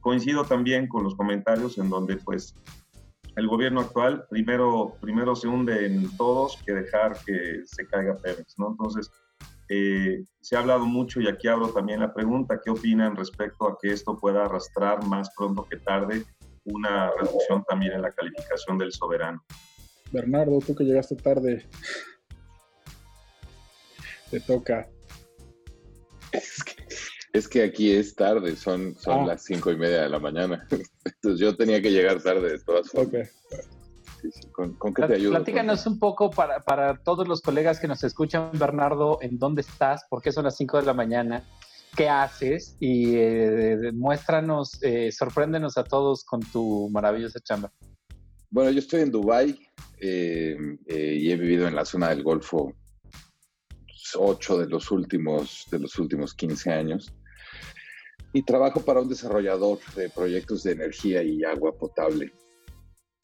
[0.00, 2.54] Coincido también con los comentarios en donde pues
[3.36, 8.58] el gobierno actual primero, primero se hunde en todos que dejar que se caiga Pemex,
[8.58, 8.70] ¿no?
[8.70, 9.10] Entonces,
[9.68, 13.78] eh, se ha hablado mucho y aquí abro también la pregunta, ¿qué opinan respecto a
[13.80, 16.24] que esto pueda arrastrar más pronto que tarde
[16.64, 19.42] una reducción también en la calificación del soberano?
[20.12, 21.66] Bernardo, tú que llegaste tarde,
[24.30, 24.88] te toca.
[27.32, 29.26] Es que, aquí es tarde, son, son ah.
[29.26, 30.66] las cinco y media de la mañana.
[31.04, 33.28] Entonces yo tenía que llegar tarde de todas formas.
[34.32, 34.50] Sí, sí.
[34.52, 35.32] ¿Con, con qué te ayudo?
[35.32, 40.04] Platícanos un poco para, para todos los colegas que nos escuchan, Bernardo, en dónde estás,
[40.08, 41.44] por qué son las 5 de la mañana,
[41.96, 47.72] qué haces y eh, muéstranos, eh, sorpréndenos a todos con tu maravillosa chamba.
[48.50, 49.58] Bueno, yo estoy en Dubái
[49.98, 50.56] eh,
[50.86, 52.72] eh, y he vivido en la zona del Golfo
[54.16, 57.12] ocho de los últimos de los últimos 15 años
[58.32, 62.32] y trabajo para un desarrollador de proyectos de energía y agua potable.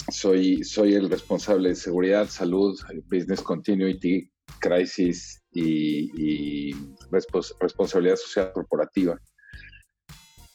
[0.09, 2.79] Soy, soy el responsable de seguridad, salud,
[3.11, 6.73] business continuity, crisis y, y
[7.11, 9.21] respons- responsabilidad social corporativa.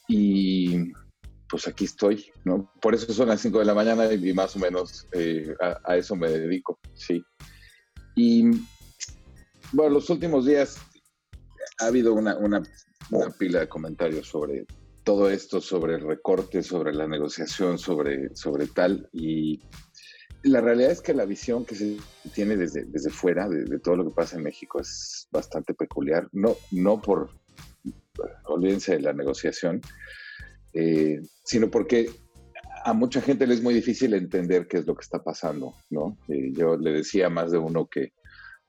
[0.08, 0.92] Y
[1.48, 2.70] pues aquí estoy, ¿no?
[2.80, 5.54] Por eso son las 5 de la mañana y más o menos eh,
[5.84, 7.22] a, eso me dedico, sí.
[8.14, 8.50] Y
[9.72, 10.76] bueno, los últimos días
[11.80, 12.62] ha habido una
[13.38, 14.66] pila de comentarios sobre
[15.06, 19.08] todo esto, sobre el recorte, sobre la negociación, sobre, sobre tal.
[19.12, 19.62] Y
[20.42, 21.96] la realidad es que la visión que se
[22.34, 26.28] tiene desde, desde fuera de, todo lo que pasa en México es bastante peculiar.
[26.32, 27.30] No, no por,
[28.46, 29.80] olvídense de la negociación,
[30.72, 32.10] eh, sino porque
[32.84, 36.18] a mucha gente le es muy difícil entender qué es lo que está pasando, ¿no?
[36.26, 38.12] Eh, yo le decía a más de uno que,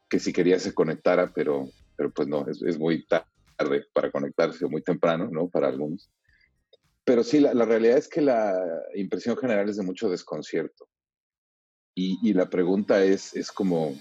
[0.08, 4.66] que si quería se conectara, pero, pero pues no, es, es muy tarde para conectarse,
[4.66, 5.50] o muy temprano, ¿no?
[5.50, 6.12] Para algunos.
[7.08, 8.54] Pero sí, la, realidad es que la
[8.94, 10.90] impresión general es de mucho desconcierto.
[11.96, 13.98] Y, la pregunta es, es como,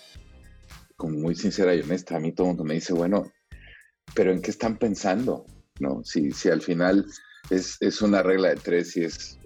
[0.99, 2.17] muy sincera y honesta.
[2.17, 3.33] A mí todo el mundo me dice, bueno,
[4.13, 5.47] pero ¿en qué están pensando?
[5.79, 6.03] ¿No?
[6.03, 7.07] Si, al final
[7.49, 9.39] es, una regla de tres y es,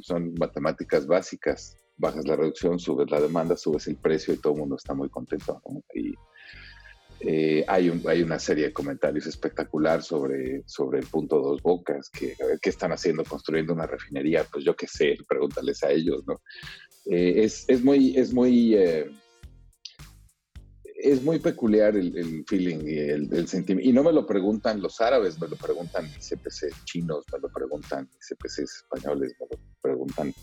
[0.00, 1.76] son matemáticas básicas.
[1.96, 5.10] Bajas la reducción, subes la demanda, subes el precio y todo el mundo está muy
[5.10, 5.60] contento.
[5.92, 6.14] Y
[7.20, 12.10] eh, hay, un, hay una serie de comentarios espectacular sobre, sobre el punto dos bocas,
[12.10, 16.40] que qué están haciendo construyendo una refinería, pues yo qué sé, pregúntales a ellos, ¿no?
[17.06, 19.10] Eh, es, es muy, es muy, eh,
[20.84, 23.88] es muy peculiar el, el feeling y el, sentimiento.
[23.88, 28.08] Y no me lo preguntan los árabes, me lo preguntan CPC chinos, me lo preguntan
[28.20, 30.34] CPC españoles, me lo preguntan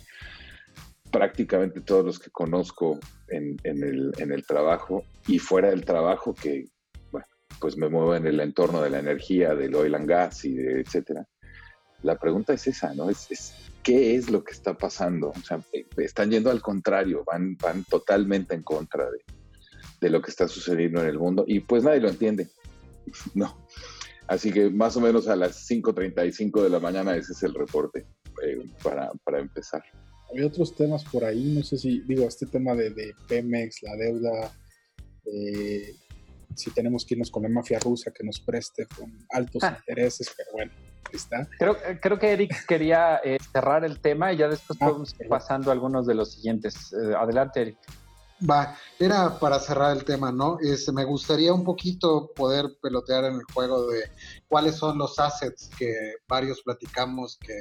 [1.11, 6.65] prácticamente todos los que conozco en, el, en el trabajo y fuera del trabajo que,
[7.59, 10.81] pues me muevo en el entorno de la energía, del oil and gas y de
[10.81, 11.27] etcétera.
[12.03, 13.09] La pregunta es esa, ¿no?
[13.09, 15.29] Es, es ¿qué es lo que está pasando?
[15.29, 19.19] O sea, eh, están yendo al contrario, van, van totalmente en contra de,
[20.01, 22.49] de lo que está sucediendo en el mundo y pues nadie lo entiende,
[23.33, 23.65] ¿no?
[24.27, 28.05] Así que más o menos a las 5.35 de la mañana ese es el reporte
[28.43, 29.83] eh, para, para empezar.
[30.35, 33.95] Había otros temas por ahí, no sé si, digo, este tema de, de Pemex, la
[33.95, 34.51] deuda,
[35.25, 35.95] eh,
[36.53, 39.77] si tenemos que irnos con la mafia rusa que nos preste con altos Ah.
[39.79, 40.71] intereses, pero bueno,
[41.05, 41.47] ahí está.
[41.57, 45.29] Creo, creo que Eric quería eh, cerrar el tema y ya después Ah, podemos ir
[45.29, 46.75] pasando a algunos de los siguientes.
[46.93, 47.77] Eh, adelante, Eric.
[48.49, 50.57] Va, era para cerrar el tema, ¿no?
[50.59, 54.01] Es, me gustaría un poquito poder pelotear en el juego de
[54.49, 55.93] cuáles son los assets que
[56.27, 57.53] varios platicamos que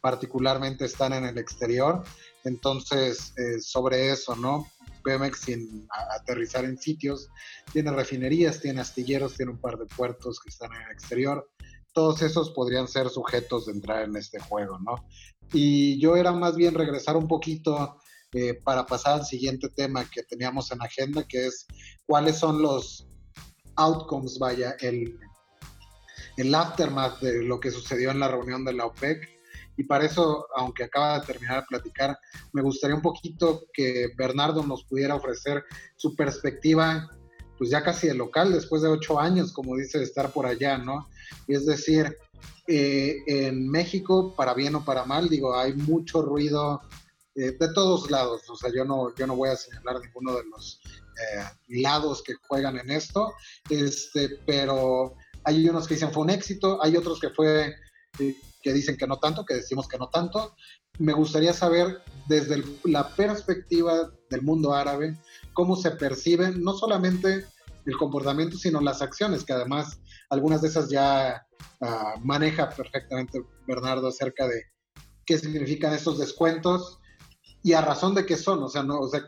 [0.00, 2.02] particularmente están en el exterior.
[2.44, 4.66] Entonces, eh, sobre eso, ¿no?
[5.02, 5.88] Pemex sin
[6.18, 7.28] aterrizar en sitios,
[7.72, 11.48] tiene refinerías, tiene astilleros, tiene un par de puertos que están en el exterior.
[11.92, 15.04] Todos esos podrían ser sujetos de entrar en este juego, ¿no?
[15.52, 17.98] Y yo era más bien regresar un poquito
[18.32, 21.66] eh, para pasar al siguiente tema que teníamos en agenda, que es
[22.06, 23.08] cuáles son los
[23.74, 25.18] outcomes, vaya, el,
[26.36, 29.39] el aftermath de lo que sucedió en la reunión de la OPEC.
[29.80, 32.18] Y para eso, aunque acaba de terminar de platicar,
[32.52, 35.64] me gustaría un poquito que Bernardo nos pudiera ofrecer
[35.96, 37.08] su perspectiva,
[37.56, 40.76] pues ya casi de local, después de ocho años, como dice, de estar por allá,
[40.76, 41.08] ¿no?
[41.48, 42.14] Es decir,
[42.66, 46.82] eh, en México, para bien o para mal, digo, hay mucho ruido
[47.34, 48.42] eh, de todos lados.
[48.50, 52.34] O sea, yo no, yo no voy a señalar ninguno de los eh, lados que
[52.34, 53.32] juegan en esto,
[53.70, 55.14] este, pero
[55.44, 57.74] hay unos que dicen fue un éxito, hay otros que fue
[58.18, 60.54] eh, que dicen que no tanto, que decimos que no tanto.
[60.98, 65.16] Me gustaría saber desde la perspectiva del mundo árabe
[65.52, 67.46] cómo se perciben no solamente
[67.86, 71.46] el comportamiento, sino las acciones, que además algunas de esas ya
[71.80, 74.64] ah, maneja perfectamente Bernardo acerca de
[75.24, 76.98] qué significan estos descuentos
[77.62, 79.22] y a razón de qué son, o sea, no, o sea,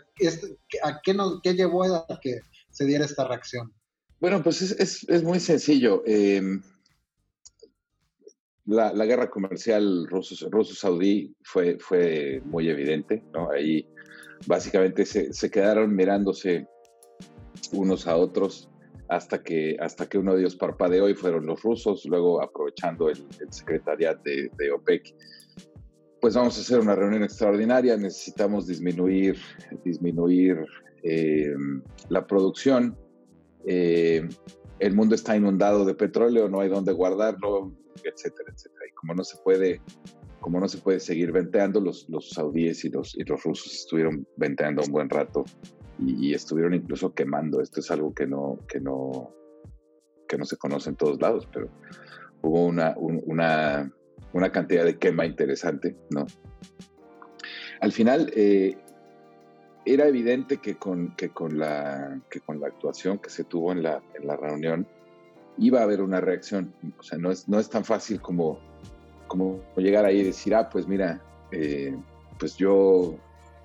[0.82, 2.40] ¿a qué, nos, qué llevó a que
[2.70, 3.72] se diera esta reacción?
[4.20, 6.02] Bueno, pues es, es, muy sencillo.
[6.06, 6.40] Eh,
[8.66, 13.51] la, guerra comercial ruso-saudí fue, fue muy evidente, ¿no?
[13.51, 13.87] Ahí
[14.46, 16.66] básicamente se, se, quedaron mirándose
[17.72, 18.70] unos a otros
[19.09, 23.18] hasta que, hasta que uno de ellos parpadeó y fueron los rusos, luego aprovechando el,
[23.40, 25.14] el secretariat de, de OPEC,
[26.20, 29.37] pues vamos a hacer una reunión extraordinaria, necesitamos disminuir,
[29.85, 30.64] disminuir
[31.03, 31.53] eh,
[32.11, 32.96] la producción.
[33.66, 34.29] Eh,
[34.79, 37.72] el mundo está inundado de petróleo, no hay dónde guardarlo,
[38.05, 38.87] etcétera, etcétera.
[38.88, 39.81] Y como no se puede,
[40.40, 44.26] como no se puede seguir venteando, los, los saudíes y los, y los rusos estuvieron
[44.37, 45.44] venteando un buen rato
[45.98, 47.61] y, estuvieron incluso quemando.
[47.61, 49.35] Esto es algo que no, que no,
[50.28, 51.68] que no se conoce en todos lados, pero
[52.42, 53.92] hubo una, una
[54.33, 56.26] una cantidad de quema interesante, ¿no?
[57.81, 58.76] Al final, eh,
[59.85, 63.83] era evidente que con, que, con la, que con la actuación que se tuvo en
[63.83, 64.87] la, en la reunión
[65.58, 66.74] iba a haber una reacción.
[66.98, 68.58] O sea, no es, no es tan fácil como,
[69.26, 71.96] como llegar ahí y decir, ah, pues mira, eh,
[72.38, 73.16] pues yo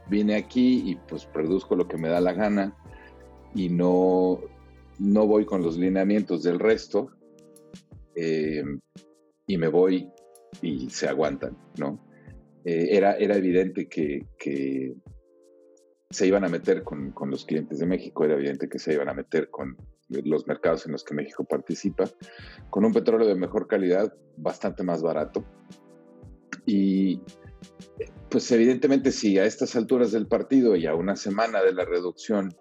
[0.09, 2.75] vine aquí y pues produzco lo que me da la gana
[3.53, 4.39] y no,
[4.99, 7.11] no voy con los lineamientos del resto
[8.15, 8.63] eh,
[9.45, 10.09] y me voy
[10.61, 11.99] y se aguantan, ¿no?
[12.65, 14.25] Eh, era, era evidente que,
[16.09, 19.13] se iban a meter con, los clientes de México, era evidente que se iban a
[19.13, 19.77] meter con
[20.09, 22.05] los mercados en los que México participa,
[22.69, 25.43] con un petróleo de mejor calidad, bastante más barato.
[26.65, 27.21] Y
[28.29, 32.55] pues evidentemente si a estas alturas del partido y a una semana de la reducción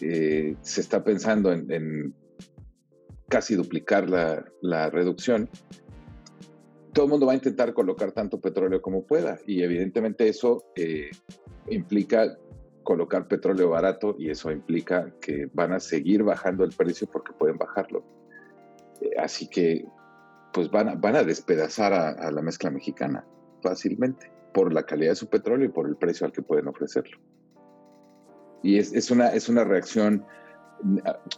[0.00, 2.14] eh, se está pensando en,
[3.28, 5.48] casi duplicar la, la reducción,
[6.92, 11.10] todo el mundo va a intentar colocar tanto petróleo como pueda y evidentemente eso eh,
[11.68, 12.36] implica
[12.82, 17.58] colocar petróleo barato y eso implica que van a seguir bajando el precio porque pueden
[17.58, 18.04] bajarlo.
[19.00, 19.84] Eh, así que
[20.52, 23.26] pues van a, van a despedazar a, la mezcla mexicana
[23.62, 27.18] fácilmente por la calidad de su petróleo y por el precio al que pueden ofrecerlo.
[28.62, 30.24] Y es, es, una, es una reacción,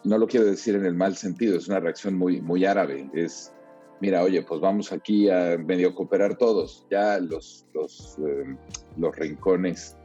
[0.05, 3.55] no lo quiero decir en el mal sentido, es una reacción muy, muy árabe, es
[4.01, 8.59] mira, oye, pues vamos aquí a medio cooperar todos, ya los, los, em,
[8.97, 9.97] los rincones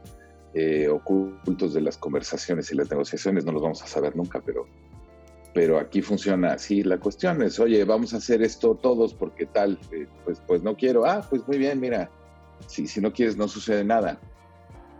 [0.54, 4.66] eh, ocultos de las conversaciones y las negociaciones no los vamos a saber nunca, pero,
[5.54, 6.82] pero aquí funciona así.
[6.82, 10.76] La cuestión es, oye, vamos a hacer esto todos porque tal, eh, pues, pues no
[10.76, 12.10] quiero, ah, pues muy bien, mira,
[12.66, 14.20] si, si no quieres no sucede nada.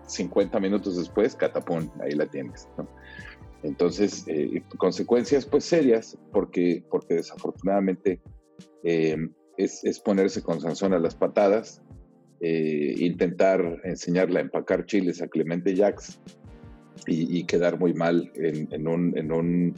[0.06, 2.68] 50 minutos después, catapum, ahí la tienes.
[3.62, 8.20] Entonces, eh, consecuencias pues serias, porque, porque desafortunadamente
[8.82, 9.16] eh,
[9.56, 11.82] es, ponerse con Sansón a las patadas,
[12.40, 16.18] eh, intentar enseñarle a empacar chiles a Clemente Jacks
[17.06, 19.74] y, quedar muy mal en, un,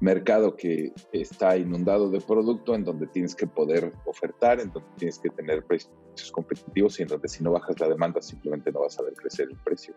[0.00, 5.18] mercado que está inundado de producto, en donde tienes que poder ofertar, en donde tienes
[5.18, 5.92] que tener precios
[6.32, 9.48] competitivos y en donde si no bajas la demanda simplemente no vas a ver crecer
[9.50, 9.94] el precio.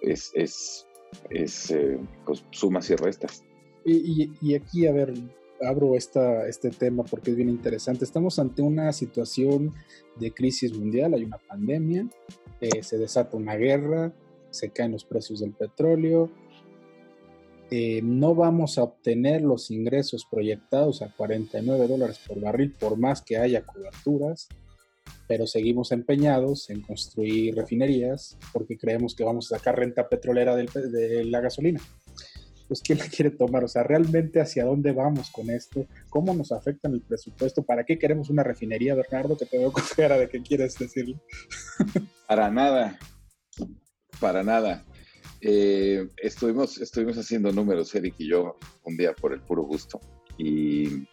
[0.00, 0.86] Es, es,
[1.70, 3.44] eh, pues, sumas y restas.
[3.84, 5.12] Y, y, aquí, a ver,
[5.62, 8.04] abro esta, este tema porque es bien interesante.
[8.04, 9.74] Estamos ante una situación
[10.16, 12.08] de crisis mundial, hay una pandemia,
[12.60, 14.12] eh, se desata una guerra,
[14.50, 16.30] se caen los precios del petróleo,
[17.70, 23.22] eh, no vamos a obtener los ingresos proyectados a 49 dólares por barril por más
[23.22, 24.48] que haya coberturas,
[25.26, 31.24] pero seguimos empeñados en construir refinerías porque creemos que vamos a sacar renta petrolera de
[31.24, 31.80] la gasolina
[32.74, 33.62] pues ¿quién la quiere tomar?
[33.62, 37.84] O sea, realmente hacia dónde vamos con esto, cómo nos afecta en el presupuesto, para
[37.84, 41.20] qué queremos una refinería, Bernardo, que te veo con cara de qué quieres decirle.
[42.26, 42.98] para nada,
[44.18, 44.84] para nada.
[45.40, 50.00] Eh, estuvimos, estuvimos haciendo números, Eric y yo, un día por el puro gusto.
[50.36, 51.06] Y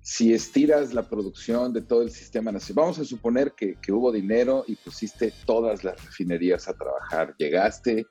[0.00, 4.10] si estiras la producción de todo el sistema nacional, vamos a suponer que, que hubo
[4.10, 8.04] dinero y pusiste todas las refinerías a trabajar, llegaste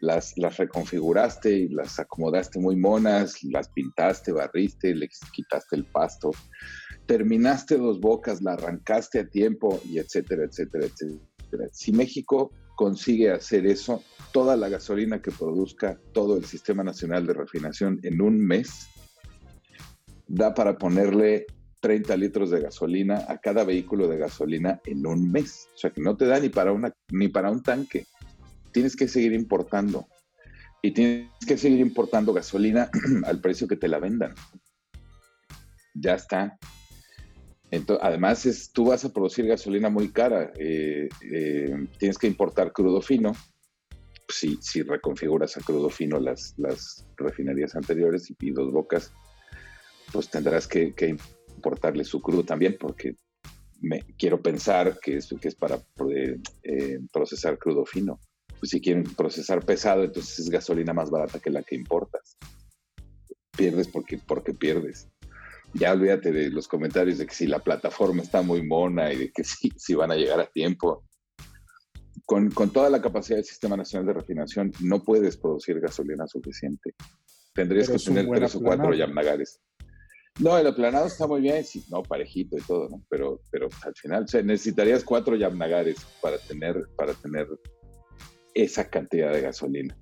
[0.00, 6.30] las, las reconfiguraste y las acomodaste muy monas, las pintaste, barriste, le quitaste el pasto,
[7.06, 11.68] terminaste dos bocas, la arrancaste a tiempo y etcétera, etcétera, etcétera.
[11.72, 17.34] Si México consigue hacer eso, toda la gasolina que produzca todo el Sistema Nacional de
[17.34, 18.88] Refinación en un mes,
[20.26, 21.46] da para ponerle
[21.80, 25.68] 30 litros de gasolina a cada vehículo de gasolina en un mes.
[25.74, 28.06] O sea que no te da ni para, una, ni para un tanque
[28.72, 30.06] tienes que seguir importando.
[30.82, 32.90] Y tienes que seguir importando gasolina
[33.24, 34.34] al precio que te la vendan.
[35.94, 36.58] Ya está.
[37.70, 40.52] Entonces, además, es, tú vas a producir gasolina muy cara.
[40.58, 43.32] Eh, eh, tienes que importar crudo fino.
[44.28, 49.12] Si, si reconfiguras a crudo fino las, las refinerías anteriores y, dos bocas,
[50.12, 50.94] pues tendrás que,
[51.56, 53.16] importarle su crudo también, porque
[53.80, 55.78] me, quiero pensar que es, que es para
[56.62, 58.20] eh, procesar crudo fino
[58.60, 62.36] pues si quieren procesar pesado, entonces es gasolina más barata que la que importas.
[63.56, 65.08] Pierdes porque, porque pierdes.
[65.72, 69.32] ya olvídate de los comentarios de que si la plataforma está muy mona y de
[69.32, 71.04] que si, si van a llegar a tiempo.
[72.26, 76.94] Con, con, toda la capacidad del Sistema Nacional de Refinación, no puedes producir gasolina suficiente.
[77.54, 79.60] Tendrías que tener tres o cuatro Yamnagares.
[80.38, 83.02] No, el aplanado está muy bien, sí, no, parejito y todo, ¿no?
[83.08, 87.48] Pero, pero al final, o sea, necesitarías cuatro Yamnagares para tener, para tener
[88.54, 89.96] esa cantidad de gasolina.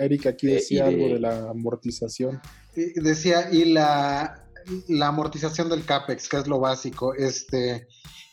[0.00, 2.40] Erika aquí eh, decía algo de la amortización.
[2.74, 4.46] Decía, y la,
[4.88, 7.14] la amortización del CAPEX, que es lo básico.
[7.14, 7.86] Este,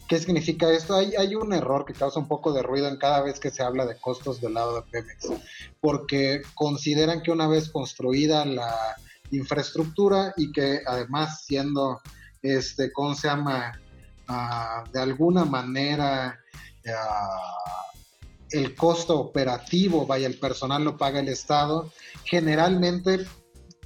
[0.08, 0.96] ¿Qué significa esto?
[0.96, 3.62] Hay, hay un error que causa un poco de ruido en cada vez que se
[3.64, 5.30] habla de costos del lado de Pemex,
[5.82, 8.76] porque consideran que una vez construida la
[9.32, 12.02] infraestructura y que además siendo,
[12.42, 13.80] este, ¿cómo se llama?
[14.28, 16.40] Ah, de alguna manera
[16.88, 17.92] ah,
[18.52, 21.92] el costo operativo, vaya, el personal lo paga el Estado,
[22.26, 23.26] generalmente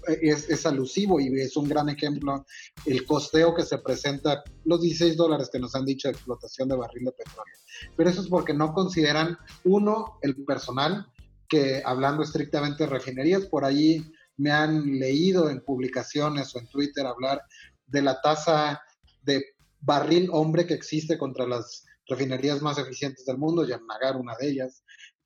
[0.08, 2.46] eh, es, alusivo y es un gran ejemplo
[2.86, 6.76] el costeo que se presenta, los 16 dólares que nos han dicho de explotación de
[6.76, 7.56] barril de petróleo.
[7.96, 11.08] Pero eso es porque no consideran, uno, el personal,
[11.48, 14.04] que hablando estrictamente de refinerías, por ahí
[14.38, 17.42] me han leído en publicaciones o en Twitter hablar
[17.88, 18.82] de la tasa
[19.22, 19.44] de
[19.80, 24.84] barril hombre que existe contra las refinerías más eficientes del mundo, Yamnagar una de ellas,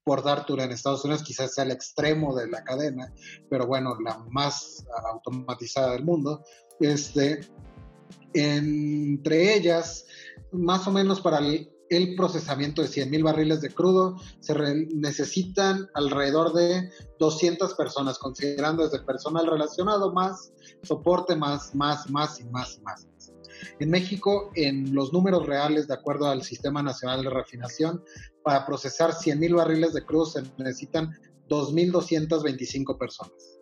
[0.07, 3.13] Port Arthur en Estados Unidos quizás sea el extremo de la cadena,
[3.49, 6.45] pero bueno, la más automatizada del mundo.
[6.79, 7.41] Este,
[8.33, 10.05] entre ellas,
[10.53, 14.55] más o menos para el, procesamiento de 100 mil barriles de crudo, se
[14.93, 20.53] necesitan alrededor de 200 personas, considerando desde personal relacionado más
[20.83, 23.07] soporte, más, más, más y más más.
[23.79, 28.03] En México, en los números reales, de acuerdo al Sistema Nacional de Refinación,
[28.43, 31.11] para procesar 100 barriles de crudo se necesitan
[31.49, 33.59] 2.225 personas.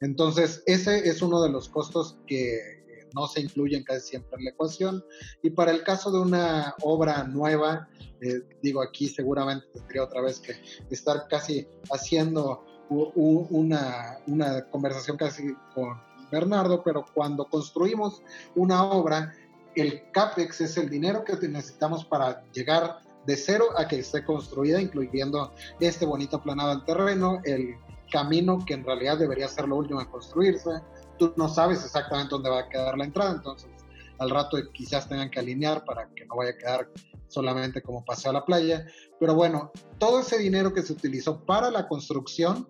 [0.00, 2.76] Entonces, ese es uno de los costos que
[3.14, 5.04] no se incluyen casi siempre en la ecuación.
[5.42, 7.88] Y para el caso de una obra nueva,
[8.20, 10.54] eh, digo aquí seguramente tendría otra vez que
[10.90, 15.42] estar casi haciendo una, una conversación casi
[15.74, 16.00] con
[16.30, 18.22] Bernardo, pero cuando construimos
[18.54, 19.32] una obra,
[19.74, 24.80] el CAPEX es el dinero que necesitamos para llegar de cero a que esté construida,
[24.80, 27.74] incluyendo este bonito planado del terreno, el
[28.10, 30.70] camino que en realidad debería ser lo último en construirse.
[31.18, 33.70] Tú no sabes exactamente dónde va a quedar la entrada, entonces
[34.18, 36.90] al rato quizás tengan que alinear para que no vaya a quedar
[37.28, 38.86] solamente como paseo a la playa.
[39.18, 42.68] Pero bueno, todo ese dinero que se utilizó para la construcción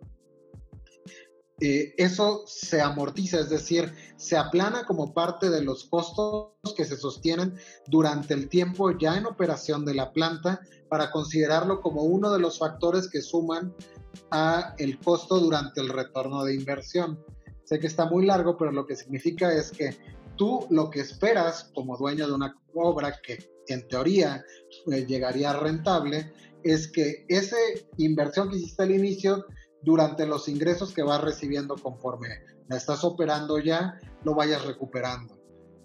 [1.60, 6.98] eh, eso se amortiza, es decir, se aplana como parte de los costos que se
[6.98, 7.54] sostienen
[7.86, 12.58] durante el tiempo ya en operación de la planta para considerarlo como uno de los
[12.58, 13.74] factores que suman
[14.30, 17.24] a el costo durante el retorno de inversión.
[17.64, 19.96] Sé que está muy largo, pero lo que significa es que
[20.36, 23.38] tú lo que esperas como dueño de una obra que
[23.68, 24.44] en teoría
[24.92, 26.32] eh, llegaría rentable
[26.62, 27.56] es que esa
[27.96, 29.46] inversión que hiciste al inicio
[29.82, 32.28] durante los ingresos que vas recibiendo conforme
[32.68, 35.38] la estás operando ya, lo vayas recuperando.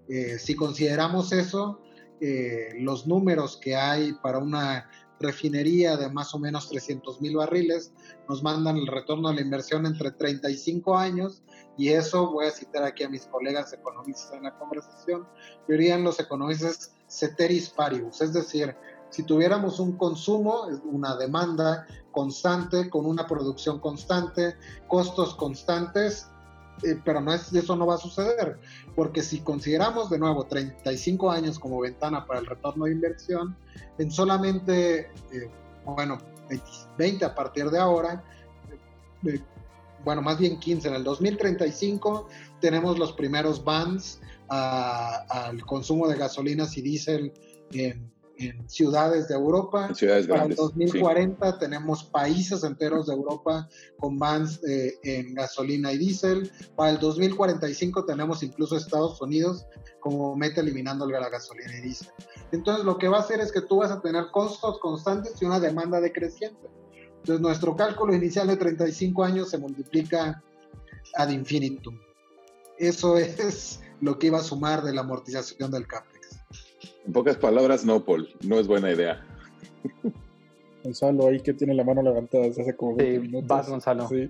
[0.09, 1.79] Eh, si consideramos eso,
[2.19, 4.89] eh, los números que hay para una
[5.21, 7.93] refinería de más o menos 300 mil barriles
[8.27, 11.43] nos mandan el retorno de la inversión entre 35 años
[11.77, 15.27] y eso voy a citar aquí a mis colegas economistas en la conversación,
[15.67, 18.75] dirían los economistas ceteris paribus, es decir,
[19.11, 24.55] si tuviéramos un consumo, una demanda constante, con una producción constante,
[24.87, 26.27] costos constantes,
[26.83, 28.57] eh, pero no es, eso no va a suceder,
[28.95, 33.55] porque si consideramos de nuevo 35 años como ventana para el retorno de inversión,
[33.97, 35.49] en solamente, eh,
[35.85, 36.17] bueno,
[36.97, 38.23] 20 a partir de ahora,
[39.27, 39.41] eh,
[40.03, 42.27] bueno, más bien 15, en el 2035
[42.59, 47.31] tenemos los primeros bans al consumo de gasolinas y diésel
[47.71, 49.89] en en ciudades de Europa.
[50.27, 53.67] Para el 2040 tenemos países enteros de Europa
[53.97, 56.51] con bans eh, en gasolina y diésel.
[56.75, 59.65] Para el 2045 tenemos incluso Estados Unidos
[59.99, 62.09] como meta eliminando la gasolina y diésel.
[62.51, 65.45] Entonces lo que va a hacer es que tú vas a tener costos constantes y
[65.45, 66.67] una demanda decreciente.
[67.17, 70.43] Entonces nuestro cálculo inicial de 35 años se multiplica
[71.15, 71.99] ad infinitum.
[72.77, 76.10] Eso es lo que iba a sumar de la amortización del CAP.
[77.05, 79.25] En pocas palabras, no, Paul, no es buena idea.
[80.83, 83.47] Gonzalo, ahí que tiene la mano levantada desde hace como 20 minutos.
[83.47, 84.07] Vas, Gonzalo.
[84.07, 84.29] Sí.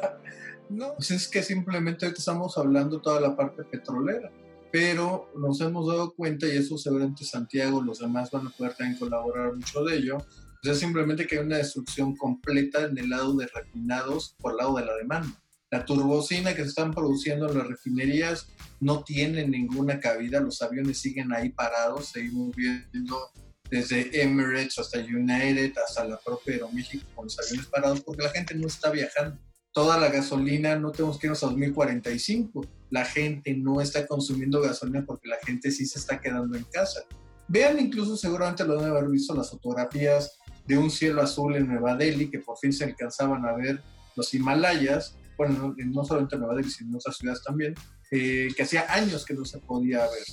[0.70, 4.30] no, pues es que simplemente estamos hablando toda la parte petrolera,
[4.70, 8.98] pero nos hemos dado cuenta, y eso seguramente Santiago, los demás van a poder también
[8.98, 10.18] colaborar mucho de ello,
[10.62, 14.58] pues es simplemente que hay una destrucción completa en el lado de refinados por el
[14.58, 15.41] lado de la demanda.
[15.72, 18.46] La turbocina que se están produciendo en las refinerías
[18.78, 23.30] no tiene ninguna cabida, los aviones siguen ahí parados, seguimos viendo
[23.70, 28.54] desde Emirates hasta United, hasta la propia Aeroméxico con los aviones parados, porque la gente
[28.54, 29.38] no está viajando.
[29.72, 32.66] Toda la gasolina, no tenemos que irnos a 2045.
[32.90, 37.00] La gente no está consumiendo gasolina porque la gente sí se está quedando en casa.
[37.48, 41.96] Vean, incluso seguramente lo deben haber visto las fotografías de un cielo azul en Nueva
[41.96, 43.82] Delhi, que por fin se alcanzaban a ver
[44.16, 47.74] los Himalayas, bueno, no, solamente en Nueva Delhi, sino en otras ciudades también,
[48.10, 50.26] eh, que hacía años que no se podía ver.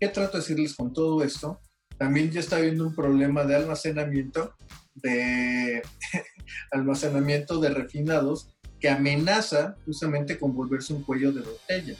[0.00, 1.60] ¿Qué trato de decirles con todo esto?
[1.98, 4.54] También ya está habiendo un problema de almacenamiento,
[4.94, 5.82] de
[6.72, 11.94] almacenamiento de refinados que amenaza justamente con volverse un cuello de botella.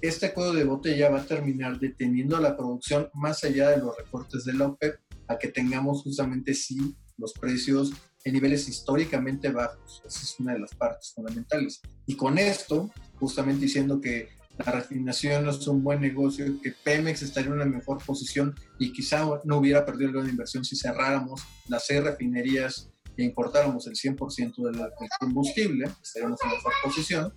[0.00, 4.44] Este cuello de botella va a terminar deteniendo la producción más allá de los recortes
[4.44, 7.92] de la OPEP a que tengamos justamente sí los precios
[8.24, 10.02] en niveles históricamente bajos.
[10.06, 11.80] Esa es una de las partes fundamentales.
[12.06, 17.22] Y con esto, justamente diciendo que la refinación no es un buen negocio, que Pemex
[17.22, 21.86] estaría en una mejor posición y quizá no hubiera perdido la inversión si cerráramos las
[21.86, 27.34] seis refinerías e importáramos el 100% del, combustible, estaríamos en mejor posición.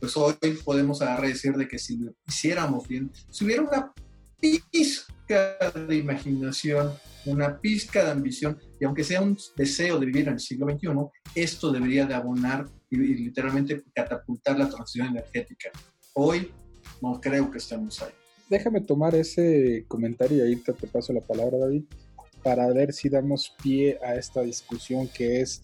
[0.00, 3.92] Pues hoy podemos agarrar y decir de que si lo hiciéramos bien, si hubiera una
[4.40, 5.56] pizca
[5.88, 6.92] de imaginación,
[7.26, 10.88] una pizca de ambición, y aunque sea un deseo de vivir en el siglo XXI,
[11.34, 15.70] esto debería de abonar y, literalmente catapultar la transición energética.
[16.14, 16.50] Hoy
[17.02, 18.12] no creo que estemos ahí.
[18.48, 21.84] Déjame tomar ese comentario y ahí te, paso la palabra, David,
[22.42, 25.62] para ver si damos pie a esta discusión que es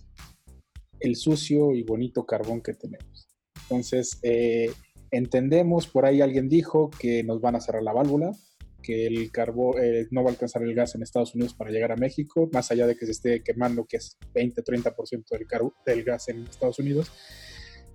[0.98, 3.28] el sucio y bonito carbón que tenemos.
[3.62, 4.72] Entonces, eh,
[5.12, 8.32] entendemos, por ahí alguien dijo que nos van a cerrar la válvula,
[8.82, 11.92] que el carbón eh, no va a alcanzar el gas en Estados Unidos para llegar
[11.92, 15.46] a México, más allá de que se esté quemando, que es 20-30% del,
[15.86, 17.10] del gas en Estados Unidos.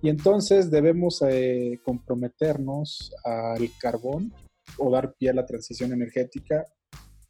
[0.00, 4.32] Y entonces debemos eh, comprometernos al carbón
[4.78, 6.64] o dar pie a la transición energética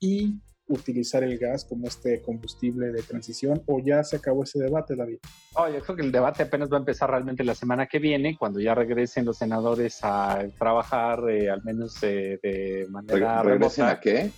[0.00, 4.94] y utilizar el gas como este combustible de transición o ya se acabó ese debate,
[4.94, 5.18] David?
[5.54, 8.36] Oh, yo creo que el debate apenas va a empezar realmente la semana que viene,
[8.38, 14.30] cuando ya regresen los senadores a trabajar, eh, al menos de manera ¿Regresen a qué?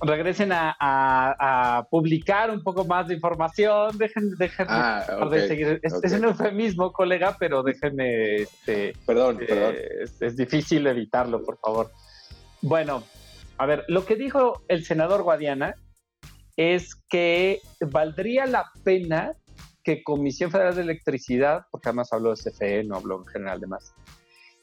[0.00, 5.80] Regresen a, publicar un poco más de información, dejen, dejen ah, de seguir.
[5.82, 8.36] Es, un eufemismo, colega, pero déjenme...
[8.36, 9.74] Este, perdón, eh, perdón.
[10.20, 11.90] es difícil evitarlo, por favor.
[12.62, 13.02] Bueno,
[13.58, 15.74] a ver, lo que dijo el senador Guadiana
[16.56, 19.36] es que valdría la pena
[19.82, 23.66] que Comisión Federal de Electricidad, porque además habló de CFE, no habló en general de
[23.66, 23.94] más,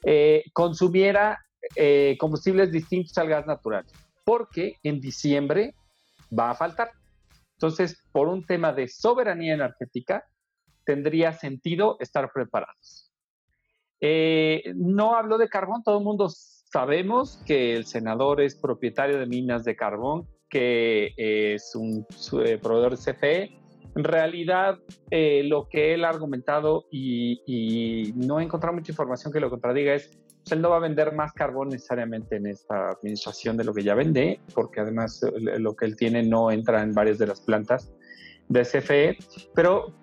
[0.04, 1.38] eh, consumiera
[1.74, 3.84] eh, combustibles distintos al gas natural,
[4.24, 5.74] porque en diciembre
[6.36, 6.92] va a faltar.
[7.54, 10.24] Entonces, por un tema de soberanía energética,
[10.84, 13.10] tendría sentido estar preparados.
[14.00, 16.28] Eh, no habló de carbón, todo el mundo
[16.72, 22.04] Sabemos que el senador es propietario de minas de carbón, que es un
[22.44, 23.58] eh, proveedor de CFE.
[23.94, 24.78] En realidad,
[25.10, 29.94] eh, lo que él ha argumentado y, no he encontrado mucha información que lo contradiga
[29.94, 30.10] es
[30.42, 33.84] pues, él no va a vender más carbón necesariamente en esta administración de lo que
[33.84, 37.40] ya vende, porque además eh, lo que él tiene no entra en varias de las
[37.40, 37.92] plantas
[38.48, 39.18] de CFE,
[39.54, 39.94] pero,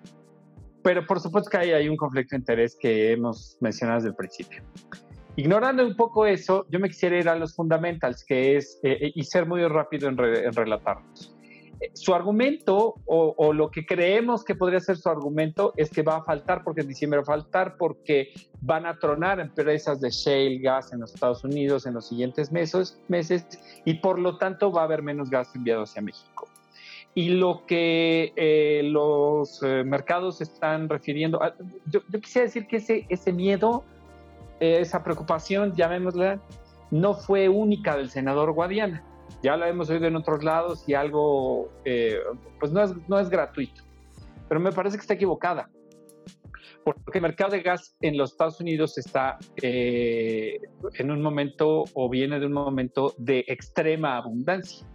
[0.82, 4.16] pero por supuesto que hay, hay un conflicto de interés que hemos mencionado desde el
[4.16, 4.62] principio.
[5.36, 9.12] Ignorando un poco eso, yo me quisiera ir a los fundamentals, que es, eh, eh,
[9.14, 11.34] y ser muy rápido en, relatarlos.
[11.80, 16.18] Eh, su argumento, o, lo que creemos que podría ser su argumento, es que va
[16.18, 20.58] a faltar porque en diciembre va a faltar porque van a tronar empresas de shale
[20.58, 23.44] gas en los Estados Unidos en los siguientes meses, meses
[23.84, 26.48] y por lo tanto va a haber menos gas enviado hacia México.
[27.16, 31.40] Y lo que los mercados están refiriendo,
[31.86, 33.84] yo, yo, quisiera decir que ese, ese miedo
[34.60, 36.40] esa preocupación, llamémosla,
[36.90, 39.02] no fue única del senador Guadiana.
[39.42, 42.18] Ya la hemos oído en otros lados y algo, eh,
[42.60, 43.82] pues no es, no es gratuito.
[44.48, 45.70] Pero me parece que está equivocada.
[46.84, 50.60] Porque el mercado de gas en los Estados Unidos está eh,
[50.98, 54.86] en un momento o viene de un momento de extrema abundancia.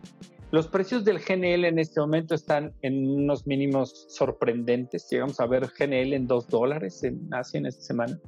[0.51, 5.07] Los precios del GNL en este momento están en unos mínimos sorprendentes.
[5.09, 8.19] Llegamos a ver GNL en 2 dólares en Asia en esta semana.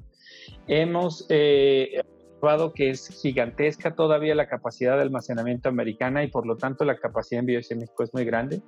[0.67, 2.01] Hemos eh,
[2.41, 6.97] observado que es gigantesca todavía la capacidad de almacenamiento americana y por lo tanto la
[6.97, 8.61] capacidad de envío hacia México es muy grande.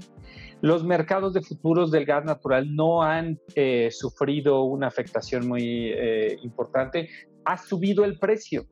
[0.61, 6.37] Los mercados de futuros del gas natural no han eh, sufrido una afectación muy eh,
[6.43, 7.09] importante.
[7.45, 8.65] Ha subido el precio.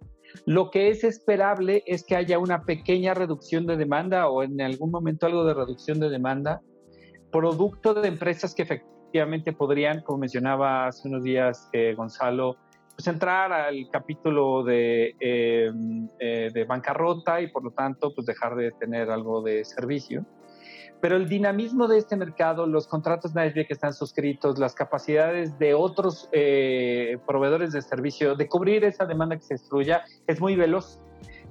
[0.46, 4.92] Lo que es esperable es que haya una pequeña reducción de demanda o en algún
[4.92, 6.62] momento algo de reducción de demanda,
[7.32, 12.56] producto de empresas que efectivamente podrían, como mencionaba hace unos días Gonzalo,
[13.02, 18.56] pues entrar al capítulo de, em, eh, de bancarrota y por lo tanto pues dejar
[18.56, 20.24] de tener algo de servicio.
[21.00, 25.74] Pero el dinamismo de este mercado, los contratos NASDAQ que están suscritos, las capacidades de
[25.74, 31.00] otros eh, proveedores de servicio de cubrir esa demanda que se destruya es muy veloz.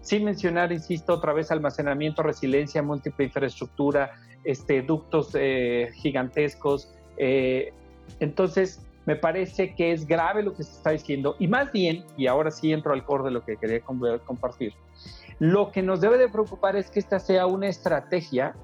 [0.02, 4.12] Sin mencionar, insisto, otra vez almacenamiento, resiliencia, múltiple infraestructura,
[4.44, 6.94] este, ductos eh, gigantescos.
[7.16, 7.72] Eh,
[8.20, 12.26] entonces, me parece que es grave lo que se está diciendo y más bien, y
[12.26, 14.74] ahora sí entro al core de lo que quería compartir,
[15.38, 18.54] lo que nos debe de preocupar es que esta sea una estrategia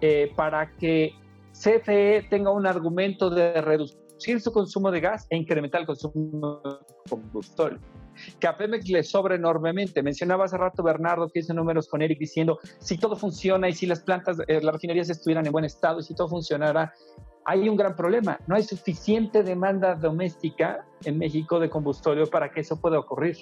[0.00, 1.14] eh, para que
[1.52, 7.10] CFE tenga un argumento de reducir su consumo de gas e incrementar el consumo de
[7.10, 7.78] combustible.
[8.38, 10.02] Que a Pemex le sobra enormemente.
[10.02, 13.86] Mencionaba hace rato Bernardo que hizo números con Eric diciendo si todo funciona y si
[13.86, 16.92] las plantas, eh, las refinerías estuvieran en buen estado y si todo funcionara,
[17.44, 18.38] hay un gran problema.
[18.46, 23.36] No hay suficiente demanda doméstica en México de combustible para que eso pueda ocurrir.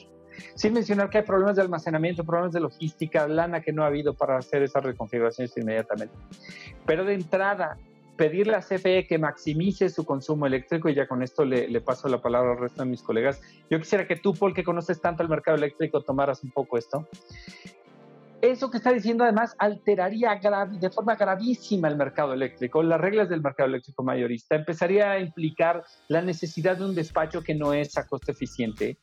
[0.55, 4.15] Sin mencionar que hay problemas de almacenamiento, problemas de logística, lana que no ha habido
[4.15, 6.15] para hacer esas reconfiguraciones inmediatamente.
[6.87, 7.77] Pero de entrada,
[8.17, 12.21] pedirle a CFE que maximice su consumo eléctrico, y ya con esto le, paso la
[12.21, 13.41] palabra al resto de mis colegas.
[13.71, 17.09] Yo quisiera que tú, Paul, que conoces tanto el mercado eléctrico, tomaras un poco esto.
[18.43, 20.41] Eso que está diciendo además alteraría
[20.73, 25.85] de forma gravísima el mercado eléctrico, las reglas del mercado eléctrico mayorista, empezaría a implicar
[26.09, 28.99] la necesidad de un despacho que no es a costo eficiente,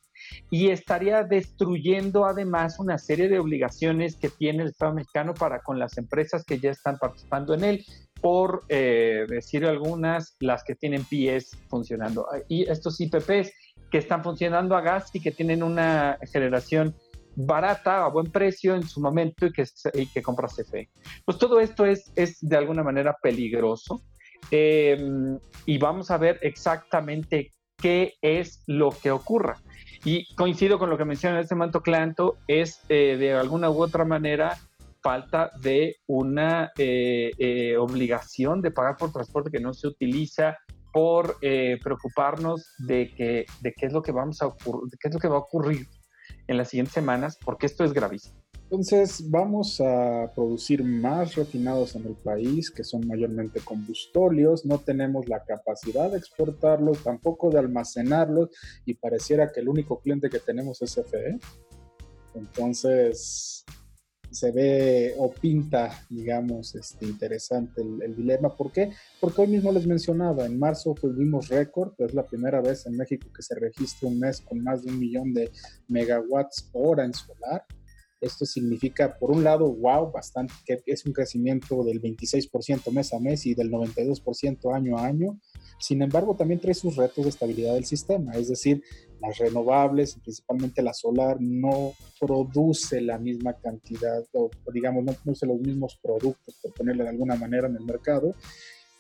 [0.49, 5.79] y estaría destruyendo además una serie de obligaciones que tiene el Estado mexicano para con
[5.79, 7.85] las empresas que ya están participando en él,
[8.21, 12.27] por eh, decir algunas, las que tienen pies funcionando.
[12.47, 13.51] Y estos IPPs
[13.89, 16.95] que están funcionando a gas y que tienen una generación
[17.35, 20.89] barata, a buen precio en su momento y que, y que CFE.
[21.25, 24.01] Pues todo esto es, es de alguna manera peligroso.
[24.51, 29.57] Em, y vamos a ver exactamente qué es lo que ocurra.
[30.03, 33.81] Y coincido con lo que menciona en este momento Clanto, es eh, de alguna u
[33.81, 34.57] otra manera
[35.01, 40.57] falta de una eh, eh, obligación de pagar por transporte que no se utiliza
[40.91, 44.49] por preocuparnos de, que, de qué es lo que vamos a
[44.99, 45.87] qué es lo que va a ocurrir
[46.47, 48.41] en las siguientes semanas, porque esto es gravísimo.
[48.71, 55.27] Entonces vamos a producir más refinados en el país, que son mayormente combustóleos, no tenemos
[55.27, 58.49] la capacidad de exportarlos, tampoco de almacenarlos,
[58.85, 61.39] y pareciera que el único cliente que tenemos es CFE.
[62.35, 63.65] Entonces
[64.31, 68.55] se ve o pinta, digamos, este, interesante el, dilema.
[68.55, 68.91] ¿Por qué?
[69.19, 73.27] Porque hoy mismo les mencionaba, en marzo tuvimos récord, es la primera vez en México
[73.35, 75.51] que se registra un mes con más de un millón de
[75.87, 77.65] megawatts hora en solar
[78.21, 83.19] esto significa, por un lado, wow, bastante, que es un crecimiento del 26% mes a
[83.19, 85.39] mes y del 92% año a año.
[85.79, 88.83] Sin embargo, también trae sus retos de estabilidad del sistema, es decir,
[89.21, 95.59] las renovables, principalmente la solar, no produce la misma cantidad, o digamos, no produce los
[95.59, 98.33] mismos productos, por ponerle de alguna manera, en el mercado.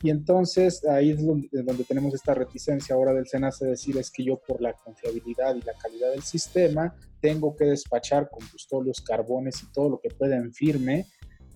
[0.01, 4.09] Y entonces ahí es donde, donde, tenemos esta reticencia ahora del SENACE de decir es
[4.09, 9.61] que yo por la confiabilidad y la calidad del sistema tengo que despachar combustóleos, carbones
[9.61, 11.05] y todo lo que pueda en firme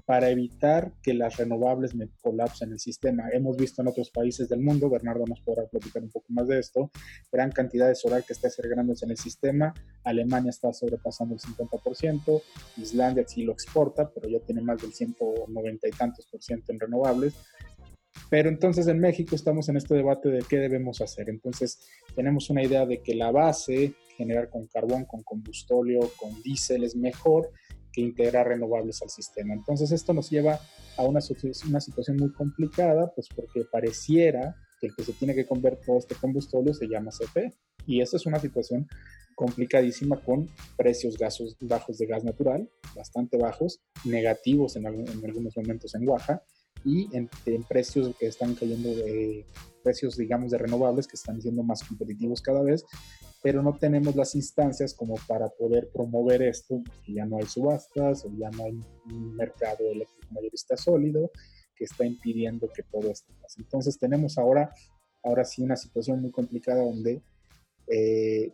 [0.06, 3.30] para evitar que las renovables me colapsen el sistema.
[3.32, 6.60] Hemos visto en otros países del mundo, Bernardo nos podrá platicar un poco más de
[6.60, 6.92] esto,
[7.32, 9.74] gran cantidad de solar que está segregándose en el sistema,
[10.04, 12.42] Alemania está sobrepasando el 50%,
[12.78, 16.80] Islandia sí lo exporta, pero ya tiene más del 190 y tantos por ciento en
[16.80, 17.34] renovables,
[18.30, 21.30] pero entonces en México estamos en este debate de qué debemos hacer.
[21.30, 26.84] Entonces tenemos una idea de que la base, generar con carbón, con combustóleo, con diésel,
[26.84, 27.52] es mejor
[27.94, 29.54] que integrar renovables al sistema.
[29.54, 30.60] Entonces esto nos lleva
[30.98, 31.20] a una,
[31.70, 35.98] una situación muy complicada, pues porque pareciera que el que se tiene que convertir todo
[35.98, 37.54] este combustóleo se llama CP.
[37.86, 38.88] Y esa es una situación
[39.36, 45.96] complicadísima con precios gasos, bajos de gas natural, bastante bajos, negativos en, en algunos momentos
[45.96, 46.44] en Oaxaca,
[46.86, 47.30] y en,
[47.68, 49.46] precios que están cayendo de
[49.84, 52.86] precios, digamos, de renovables que están siendo más competitivos cada vez,
[53.42, 58.26] pero no tenemos las instancias como para poder promover esto, porque ya no hay subastas
[58.26, 61.32] o ya no hay un mercado eléctrico mayorista sólido
[61.76, 63.62] que está impidiendo que todo esto pase.
[63.62, 64.74] Entonces tenemos ahora,
[65.24, 67.22] ahora sí una situación muy complicada donde
[67.88, 68.54] eh,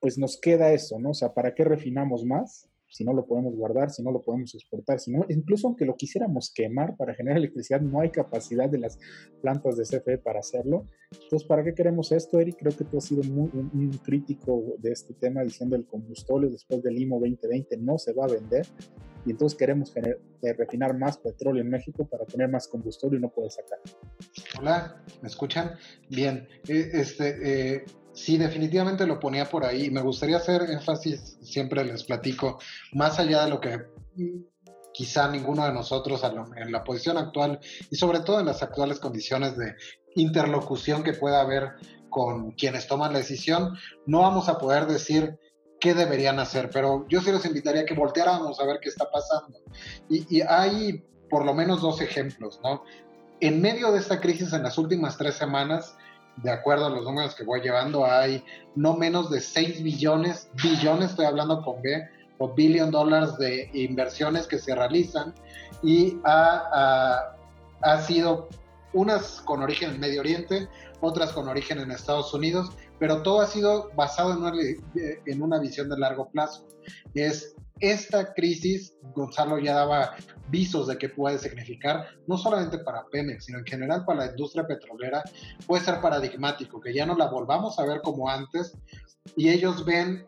[0.00, 1.10] pues nos queda eso, ¿no?
[1.10, 2.68] O sea, ¿para qué refinamos más?
[2.92, 5.96] Si no lo podemos guardar, si no lo podemos exportar, si no, incluso aunque lo
[5.96, 8.98] quisiéramos quemar para generar electricidad, no hay capacidad de las
[9.40, 10.86] plantas de CFE para hacerlo.
[11.10, 12.56] Entonces, ¿para qué queremos esto, Eric?
[12.58, 16.82] Creo que tú has sido muy, un, crítico de este tema diciendo el combustible después
[16.82, 18.66] del IMO 2020 no se va a vender
[19.24, 23.28] y entonces queremos eh, refinar más petróleo en México para tener más combustible y no
[23.28, 23.78] poder sacar.
[24.58, 25.72] Hola, ¿me escuchan?
[26.08, 29.90] Bien, eh, este, eh, sí, definitivamente lo ponía por ahí.
[29.90, 32.58] Me gustaría hacer énfasis, siempre les platico,
[32.92, 33.78] más allá de lo que
[34.16, 34.40] mm,
[34.92, 36.22] quizá ninguno de nosotros
[36.56, 37.58] en la posición actual
[37.90, 39.74] y sobre todo en las actuales condiciones de
[40.14, 41.72] interlocución que pueda haber
[42.10, 43.74] con quienes toman la decisión,
[44.06, 45.38] no vamos a poder decir
[45.80, 49.10] qué deberían hacer, pero yo sí los invitaría a que volteáramos a ver qué está
[49.10, 49.58] pasando.
[50.08, 52.84] Y, y hay por lo menos dos ejemplos, ¿no?
[53.40, 55.96] En medio de esta crisis en las últimas tres semanas,
[56.36, 61.10] de acuerdo a los números que voy llevando, hay no menos de 6 billones, billones,
[61.10, 62.08] estoy hablando con B,
[62.38, 65.32] o billion dólares de inversiones que se realizan
[65.82, 67.36] y ha,
[67.82, 68.48] ha, sido
[68.92, 70.68] unas con origen en Medio Oriente,
[71.00, 74.52] otras con origen en Estados Unidos, pero todo ha sido basado en una,
[75.26, 76.66] en una visión de largo plazo.
[77.14, 80.14] Es esta crisis, Gonzalo ya daba
[80.48, 84.66] visos de qué puede significar, no solamente para Pemex, sino en general para la industria
[84.66, 85.22] petrolera,
[85.66, 88.72] puede ser paradigmático, que ya no la volvamos a ver como antes
[89.36, 90.26] y ellos ven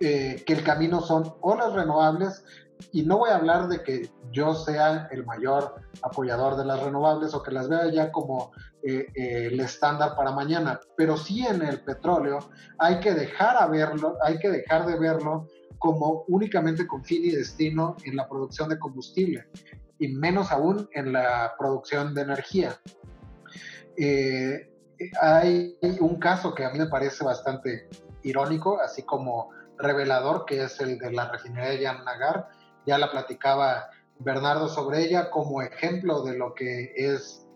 [0.00, 2.44] eh, que el camino son o las renovables,
[2.92, 7.34] y no voy a hablar de que yo sea el mayor apoyador de las renovables
[7.34, 11.62] o que las vea ya como eh, eh, el estándar para mañana, pero sí en
[11.62, 12.38] el petróleo
[12.78, 15.46] hay que dejar a verlo, hay que dejar de verlo
[15.80, 19.48] como únicamente con fin y destino en la producción de combustible
[19.98, 22.78] y menos aún en la producción de energía.
[23.96, 24.70] Eh,
[25.22, 27.88] hay un caso que a mí me parece bastante
[28.22, 32.48] irónico, así como revelador, que es el de la refinería de Yamnagar.
[32.86, 37.48] Ya la platicaba Bernardo sobre ella como ejemplo de lo que es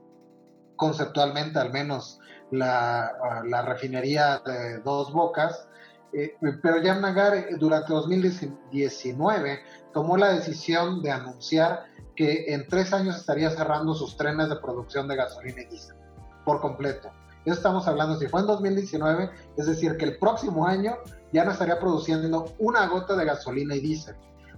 [0.77, 2.21] conceptualmente al menos
[2.51, 5.69] la refinería de dos bocas,
[6.15, 9.61] eh, pero Yamnagar eh, durante 2019
[9.93, 11.85] tomó la decisión de anunciar
[12.15, 15.97] que en tres años estaría cerrando sus trenes de producción de gasolina y diésel
[16.45, 17.11] por completo.
[17.47, 20.97] Ya estamos hablando, si fue en 2019, es decir, que el próximo año
[21.33, 24.15] ya no estaría produciendo una gota de gasolina y diésel,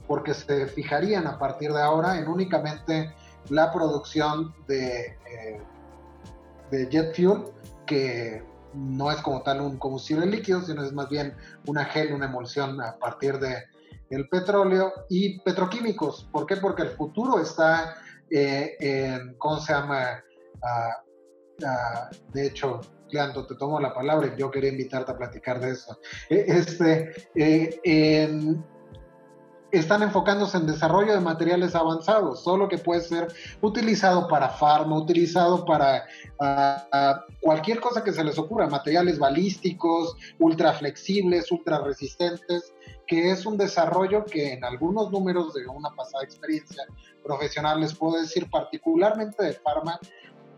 [0.06, 3.12] porque se fijarían a partir de ahora en únicamente
[3.48, 5.60] la producción de, eh,
[6.70, 7.44] de jet fuel,
[7.86, 8.44] que
[8.76, 11.34] no es como tal un combustible líquido, sino es más bien
[11.66, 13.64] una gel, una emulsión a partir de
[14.10, 16.28] el petróleo y petroquímicos.
[16.30, 16.56] ¿Por qué?
[16.56, 17.96] Porque el futuro está
[18.30, 20.22] eh, en, ¿cómo se llama?
[20.62, 21.02] Ah,
[21.64, 25.98] ah, de hecho, Leandro, te tomo la palabra yo quería invitarte a platicar de eso.
[26.28, 28.40] Eh, este, eh,
[29.72, 33.28] están enfocándose en desarrollo de materiales avanzados, solo que puede ser
[33.60, 36.04] utilizado para farma, utilizado para
[37.40, 42.72] cualquier cosa que se les ocurra, materiales balísticos, ultra flexibles, ultra resistentes,
[43.06, 46.84] que es un desarrollo que en algunos números de una pasada experiencia
[47.24, 49.98] profesional les puedo decir, particularmente de farma,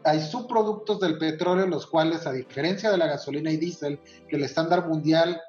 [0.04, 4.44] hay subproductos del petróleo los cuales, a diferencia de la gasolina y diésel, que el
[4.44, 5.40] estándar mundial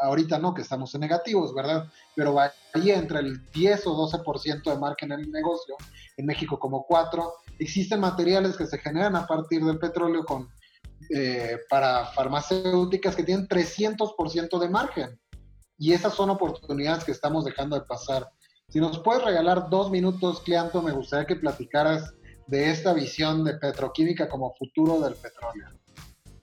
[0.00, 1.90] ahorita no, que estamos en negativos, ¿verdad?
[2.14, 5.76] Pero varía entre el 10 o 12% de margen en el negocio,
[6.16, 7.32] en México como 4.
[7.58, 10.48] Existen materiales que se generan a partir del petróleo con,
[11.14, 15.20] eh, para farmacéuticas que tienen 300% de margen.
[15.78, 18.28] Y esas son oportunidades que estamos dejando de pasar.
[18.68, 22.12] Si nos puedes regalar dos minutos, Cleanto, me gustaría que platicaras
[22.46, 25.68] de esta visión de petroquímica como futuro del petróleo.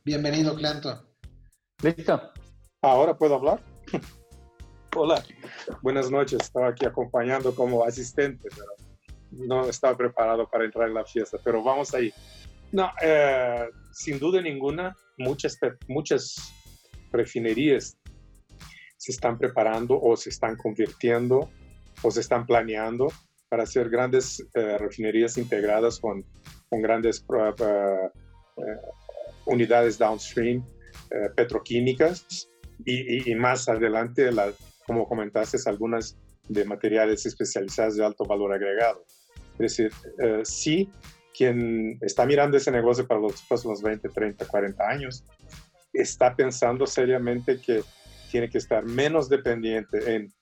[0.03, 1.03] Bienvenido, Cleanto.
[1.81, 2.31] Listo.
[2.85, 3.59] Ahora puedo hablar.
[4.95, 5.23] Hola,
[5.81, 6.39] buenas noches.
[6.39, 8.67] Estaba aquí acompañando como asistente, pero
[9.31, 12.13] no estaba preparado para entrar en la fiesta, pero vamos ahí.
[12.71, 15.57] No, eh, sin duda ninguna, muchas,
[15.87, 16.35] muchas
[17.11, 17.97] refinerías
[18.97, 21.49] se están preparando o se están convirtiendo
[22.03, 23.07] o se están planeando
[23.49, 26.23] para hacer grandes eh, refinerías integradas con,
[26.69, 28.09] con grandes uh,
[29.47, 30.63] unidades downstream
[31.35, 32.47] petroquímicas
[32.83, 34.51] y, más adelante, la,
[34.85, 36.17] como comentaste, algunas
[36.47, 39.03] de materiales especializados de alto valor agregado.
[39.53, 40.89] Es decir, eh, sí,
[41.35, 45.23] quien está mirando ese negocio para los próximos 20, 30, 40 años,
[45.93, 47.83] está pensando seriamente que
[48.31, 50.33] tiene que estar menos dependiente en,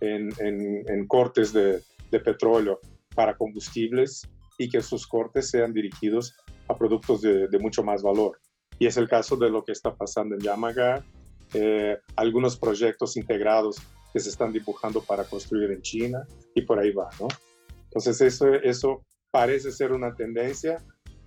[0.00, 2.80] en, en, cortes de, de, petróleo
[3.14, 4.28] para combustibles
[4.58, 6.34] y que sus cortes sean dirigidos
[6.68, 8.38] a productos de, de, mucho más valor.
[8.78, 11.04] Y es el caso de lo que está pasando en Yamaga,
[11.54, 13.76] eh, algunos proyectos integrados
[14.12, 17.28] que se están dibujando para construir en China y por ahí va, ¿no?
[17.84, 20.78] Entonces eso, eso parece ser una tendencia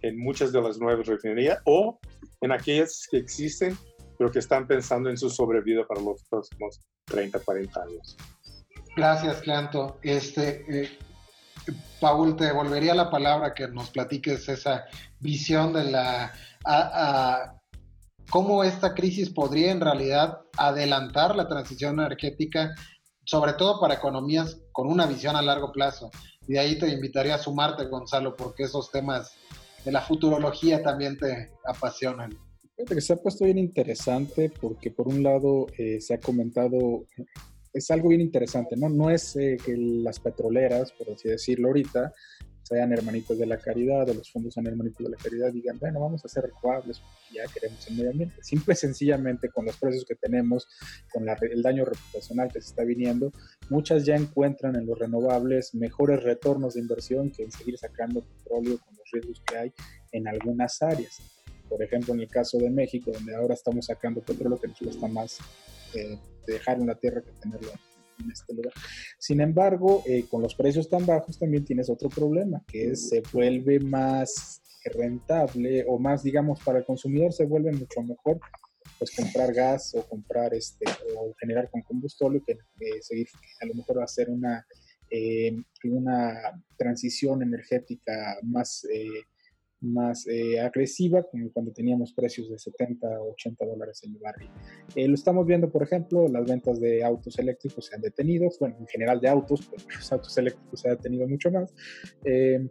[0.02, 2.00] en muchas de las nuevas refinerías o
[2.42, 3.78] en aquellas que existen,
[4.18, 8.18] pero que están pensando en su sobrevida para los próximos 30, 40 años.
[8.96, 10.00] Gracias, Clanto.
[10.04, 10.98] Este, eh,
[12.00, 14.86] Paul, te devolvería la palabra que nos platiques esa
[15.20, 16.34] visión de la
[18.30, 22.74] cómo esta crisis podría en realidad adelantar la transición energética,
[23.26, 26.10] sobre todo para economías con una visión a largo plazo.
[26.48, 29.34] Y de ahí te invitaría a sumarte, Gonzalo, porque esos temas
[29.84, 32.32] de la futurología también te apasionan.
[32.76, 37.06] Que se ha puesto bien interesante porque por un lado eh, se ha comentado,
[37.72, 38.90] es algo bien interesante, ¿no?
[38.90, 42.12] No es eh, que las petroleras, por así decirlo ahorita,
[42.66, 46.00] sean hermanitos de la caridad, o los fondos sean hermanitos de la caridad, digan, bueno,
[46.00, 47.00] vamos a ser renovables
[47.32, 48.42] ya queremos el medio ambiente.
[48.42, 50.68] Simple y sencillamente con los precios que tenemos,
[51.12, 53.32] con el daño reputacional que se está viniendo,
[53.70, 58.80] muchas ya encuentran en los renovables mejores retornos de inversión que en seguir sacando petróleo
[58.80, 59.74] con los riesgos que hay
[60.12, 61.22] en algunas áreas.
[61.70, 65.08] Por ejemplo, en el caso de México, donde ahora estamos sacando petróleo que nos cuesta
[65.08, 65.38] más
[65.94, 67.72] eh, dejar en la tierra que tenerlo
[68.20, 68.74] en este lugar.
[69.20, 73.22] Sin embargo, eh, con los precios tan bajos también tienes otro problema, que es, se
[73.32, 78.40] vuelve más rentable o más, digamos, para el consumidor se vuelve mucho mejor
[79.00, 80.86] pues comprar gas o comprar este
[81.18, 83.28] o generar con combustible que eh, seguir
[83.62, 84.66] a lo mejor hacer una
[85.84, 88.86] una transición energética más
[89.86, 94.50] más eh, agresiva, cuando teníamos precios de 70 o 80 dólares en el barrio.
[94.96, 98.78] Eh, lo estamos viendo, por ejemplo, las ventas de autos eléctricos se han detenido, bueno,
[98.80, 101.74] en general de autos, pero los autos eléctricos se han detenido mucho más.
[102.24, 102.68] Eh,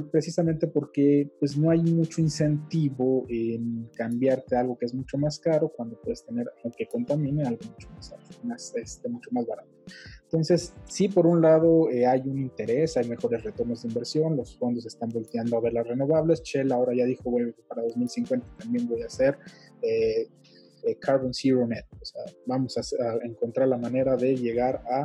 [0.00, 5.68] precisamente porque pues no hay mucho incentivo en cambiarte algo que es mucho más caro
[5.68, 7.88] cuando puedes tener, aunque contamine, algo mucho
[8.44, 9.68] más, este, mucho más barato.
[10.24, 14.56] Entonces, sí, por un lado eh, hay un interés, hay mejores retornos de inversión, los
[14.56, 16.42] fondos están volteando a ver las renovables.
[16.42, 19.38] Shell ahora ya dijo, bueno, para 2050 también voy a hacer
[19.82, 20.28] eh,
[20.84, 21.84] eh, Carbon Zero Net.
[22.00, 22.82] O sea, vamos a
[23.24, 25.04] encontrar la manera de llegar a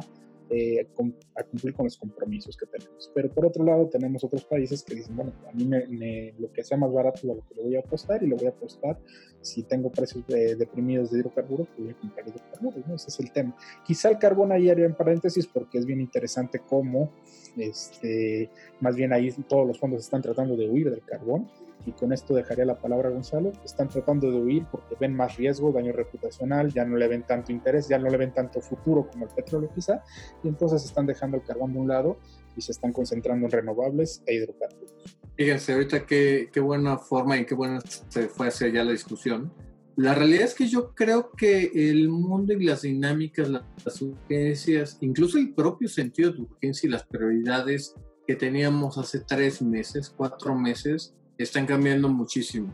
[0.49, 0.87] eh,
[1.35, 3.11] a cumplir con los compromisos que tenemos.
[3.13, 6.63] Pero por otro lado tenemos otros países que dicen, bueno, a mí me, lo que
[6.63, 8.99] sea más barato lo que le voy a apostar y lo voy a apostar
[9.41, 13.01] si tengo precios deprimidos de hidrocarburos, pues voy a comprar hidrocarburos.
[13.01, 13.55] Ese es el tema.
[13.85, 17.11] Quizá el carbón ahí haría en paréntesis porque es bien interesante cómo,
[17.55, 21.47] este, más bien ahí todos los fondos están tratando de huir del carbón
[21.88, 25.38] y con esto dejaría la palabra a Gonzalo, están tratando de huir porque ven más
[25.38, 29.07] riesgo, daño reputacional, ya no le ven tanto interés, ya no le ven tanto futuro
[29.09, 30.03] como el petróleo quizá,
[30.43, 32.17] y entonces están dejando el carbón de un lado
[32.57, 34.93] y se están concentrando en renovables e hidrocarburos.
[35.38, 39.53] Fíjense, ahorita qué, qué buena forma y qué buena se fue hacia allá la discusión.
[39.95, 45.38] La realidad es que yo creo que el mundo y las dinámicas, las urgencias, incluso
[45.38, 47.95] el propio sentido de urgencia y las prioridades
[48.27, 52.73] que teníamos hace tres meses, cuatro meses, están cambiando muchísimo.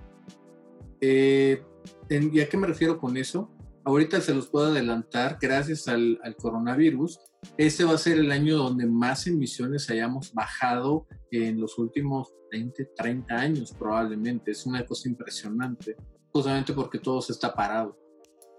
[1.02, 1.62] Eh,
[2.10, 3.52] ¿Y a qué me refiero con eso?
[3.86, 7.20] Ahorita se los puedo adelantar, gracias al, coronavirus,
[7.58, 12.92] este va a ser el año donde más emisiones hayamos bajado en los últimos 20,
[12.96, 14.52] 30 años probablemente.
[14.52, 15.98] Es una cosa impresionante,
[16.32, 17.98] justamente porque todo se está parado.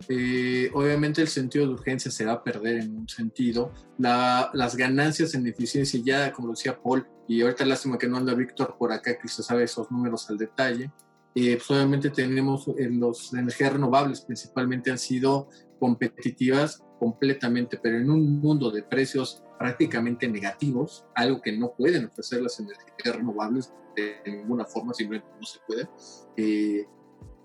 [0.09, 3.73] Eh, obviamente el sentido de urgencia se va a perder en un sentido.
[3.99, 8.77] las ganancias en eficiencia, ya como decía Paul, y ahorita lástima que no anda Víctor
[8.79, 10.91] por acá, que se sabe esos números al detalle.
[11.35, 15.49] Eh, pues obviamente tenemos en los energías renovables principalmente han sido
[15.81, 22.41] competitivas completamente, pero en un mundo de precios prácticamente negativos, algo que no pueden ofrecer
[22.41, 25.89] las energías renovables de ninguna forma, simplemente no se puede.
[26.37, 26.87] Eh,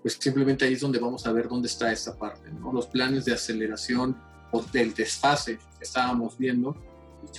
[0.02, 2.72] pues simplemente ahí es donde vamos a ver dónde está esta parte, ¿no?
[2.72, 4.16] Los planes de aceleración
[4.50, 6.74] o del desfase que estábamos viendo,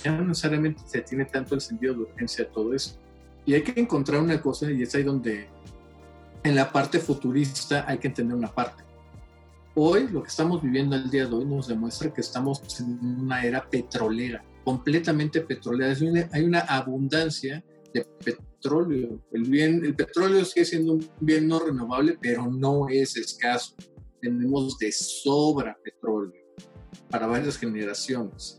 [0.02, 2.98] ya no necesariamente se tiene tanto el sentido de urgencia todo eso.
[3.44, 5.48] Y hay que encontrar una cosa, y es ahí donde
[6.44, 8.84] en la parte futurista hay que entender una parte.
[9.74, 13.44] Hoy, lo que estamos viviendo el día de hoy nos demuestra que estamos en una
[13.44, 15.94] era petrolera, completamente petrolera.
[16.32, 18.51] Hay una abundancia de petróleo.
[18.64, 23.74] El, bien, el petróleo sigue siendo un bien no renovable, pero no es escaso.
[24.20, 26.32] Tenemos de sobra petróleo
[27.10, 28.58] para varias generaciones.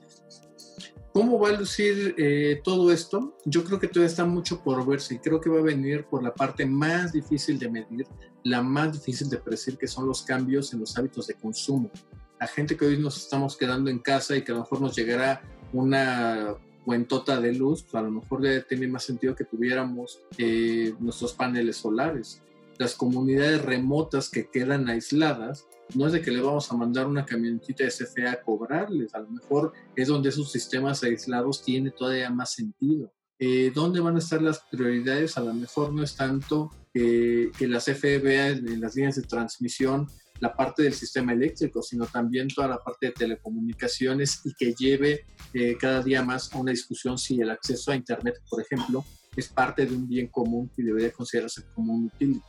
[1.14, 3.38] ¿Cómo va a lucir eh, todo esto?
[3.46, 6.24] Yo creo que todavía está mucho por verse y creo que va a venir por
[6.24, 8.08] la parte más difícil de medir,
[8.44, 11.92] la más difícil de predecir, que son los cambios en los hábitos de consumo.
[12.40, 14.96] La gente que hoy nos estamos quedando en casa y que a lo mejor nos
[14.96, 20.94] llegará una cuentota de luz, pues a lo mejor tiene más sentido que tuviéramos eh,
[21.00, 22.42] nuestros paneles solares.
[22.78, 27.26] Las comunidades remotas que quedan aisladas, no es de que le vamos a mandar una
[27.26, 32.30] camionetita de CFE a cobrarles, a lo mejor es donde esos sistemas aislados tiene todavía
[32.30, 33.12] más sentido.
[33.40, 35.38] Eh, ¿Dónde van a estar las prioridades?
[35.38, 40.08] A lo mejor no es tanto que la CFE vea en las líneas de transmisión
[40.40, 45.26] la parte del sistema eléctrico, sino también toda la parte de telecomunicaciones y que lleve
[45.54, 49.06] eh, cada día más a una discusión si el acceso a Internet, por ejemplo,
[49.36, 52.42] es parte de un bien común y debería considerarse como un utility.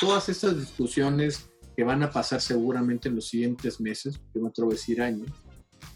[0.00, 4.70] Todas estas discusiones que van a pasar seguramente en los siguientes meses, yo me atrevo
[4.70, 5.30] a decir años.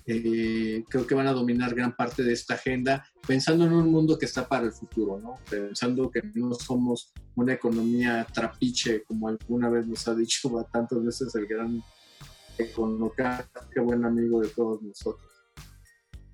[0.06, 4.18] Eh, creo que van a dominar gran parte de esta agenda, pensando en un mundo
[4.18, 5.38] que está para el futuro, ¿no?
[5.48, 11.34] pensando que no somos una economía trapiche, como alguna vez nos ha dicho tantas veces
[11.34, 11.82] el gran
[12.58, 15.30] economista, qué buen amigo de todos nosotros.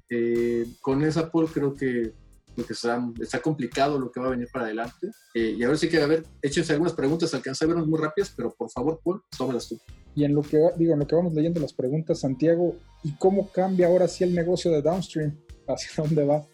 [0.09, 2.13] Eh, con esa, Paul, creo que
[2.55, 5.11] porque está, está complicado lo que va a venir para adelante.
[5.35, 8.33] Eh, y ahora sí que, a ver, échense algunas preguntas, alcancé a vernos muy rápidas,
[8.37, 9.79] pero por favor, Paul, tómalas tú.
[10.15, 13.51] Y en lo que, digo, en lo que vamos leyendo las preguntas, Santiago, ¿y cómo
[13.51, 15.39] cambia ahora sí el negocio de Downstream?
[15.69, 16.45] ¿Hacia dónde va?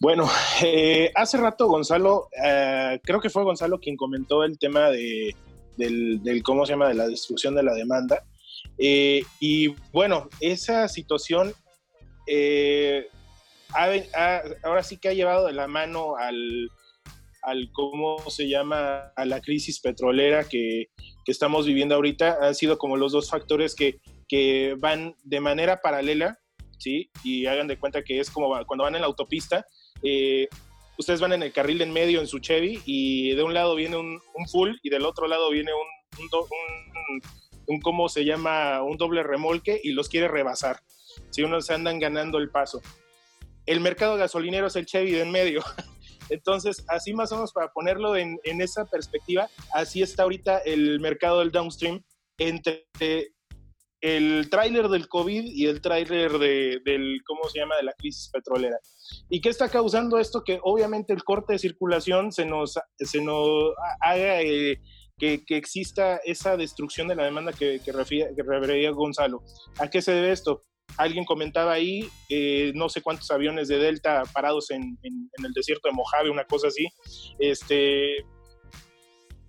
[0.00, 0.28] Bueno,
[0.62, 5.34] eh, hace rato Gonzalo, eh, creo que fue Gonzalo quien comentó el tema de,
[5.78, 8.22] del, del, ¿cómo se llama?, de la destrucción de la demanda.
[8.76, 11.54] y bueno, esa situación
[13.74, 16.70] ahora sí que ha llevado de la mano al,
[17.44, 20.88] al cómo se llama, a la crisis petrolera que,
[21.24, 25.80] que, estamos viviendo ahorita, han sido como los dos factores que, que van de manera
[25.80, 26.38] paralela,
[26.78, 27.10] ¿sí?
[27.22, 29.66] Y hagan de cuenta que es como cuando van en la autopista,
[30.02, 30.48] eh,
[30.98, 33.96] ustedes van en el carril en medio en su Chevy y de un lado viene
[33.96, 34.20] un,
[34.50, 36.28] full y del otro lado viene un,
[37.66, 38.82] un, ¿cómo se llama?
[38.82, 40.80] Un doble remolque y los quiere rebasar.
[41.30, 42.80] Si uno se andan ganando el paso
[43.66, 45.62] el mercado gasolinero es el Chevy de en medio.
[46.30, 51.40] Entonces, así más o menos para ponerlo en, esa perspectiva, así está ahorita el mercado
[51.40, 52.02] del downstream
[52.38, 52.86] entre
[54.00, 58.28] el tráiler del COVID y el tráiler de, del, ¿cómo se llama?, de la crisis
[58.30, 58.78] petrolera.
[59.30, 60.42] ¿Y qué está causando esto?
[60.44, 64.80] Que obviamente el corte de circulación se nos, se nos haga eh,
[65.18, 69.42] que, exista esa destrucción de la demanda que, que, que refería Gonzalo.
[69.78, 70.62] ¿A qué se debe esto?
[70.96, 75.94] Alguien comentaba ahí, eh, no sé cuántos aviones de Delta parados en, el desierto de
[75.94, 76.86] Mojave, una cosa así.
[77.38, 78.24] Este,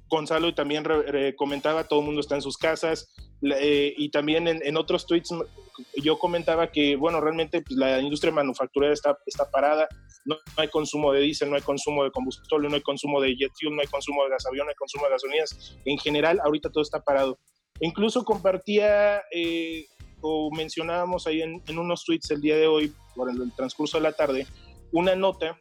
[0.08, 0.84] Gonzalo también
[1.36, 5.30] comentaba, todo el mundo está en sus casas, eh, y también en, otros tweets
[6.02, 9.88] yo comentaba que, bueno, realmente pues, la industria manufacturera está, está parada,
[10.26, 13.52] no, hay consumo de diésel, no hay consumo de combustible, no hay consumo de jet
[13.60, 16.82] fuel, no hay consumo de gasavión, no hay consumo de gasolinas, en general ahorita todo
[16.82, 17.38] está parado.
[17.82, 19.86] Incluso compartía eh,
[20.52, 24.48] mencionábamos ahí en, unos tweets el día de hoy, por el, transcurso de la tarde,
[24.92, 25.58] una nota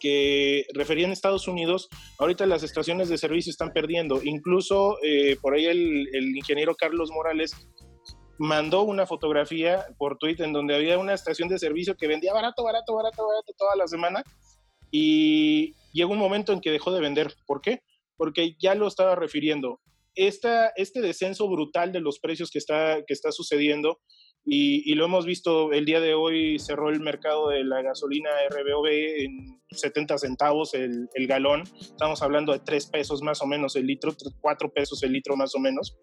[0.00, 4.22] que refería en Estados Unidos, ahorita las estaciones de servicio están perdiendo.
[4.22, 7.54] Incluso eh, por ahí el, el, ingeniero Carlos Morales
[8.38, 12.64] mandó una fotografía por Twitter en donde había una estación de servicio que vendía barato,
[12.64, 14.22] barato, barato, barato toda la semana
[14.90, 17.34] y llegó un momento en que dejó de vender.
[17.46, 17.82] ¿Por qué?
[18.16, 19.80] Porque ya lo estaba refiriendo
[20.16, 24.00] esta, este descenso brutal de los precios que está, que está sucediendo,
[24.48, 28.86] y, lo hemos visto el día de hoy, cerró el mercado de la gasolina RBOB
[28.86, 33.88] en 70 centavos el, el galón, estamos hablando de 3 pesos más o menos el
[33.88, 35.96] litro, 4 pesos el litro más o menos.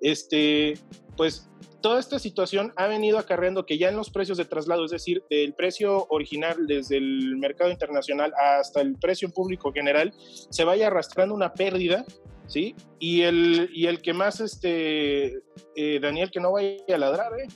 [0.00, 0.74] Este,
[1.16, 1.50] pues
[1.80, 5.24] toda esta situación ha venido acarreando que ya en los precios de traslado, es decir,
[5.28, 10.14] del precio original desde el mercado internacional hasta el precio público general,
[10.50, 12.04] se vaya arrastrando una pérdida
[12.48, 12.74] ¿sí?
[12.98, 15.38] Y el, y el que más, este,
[15.76, 17.46] eh, Daniel, que no vaya a ladrar, ¿eh?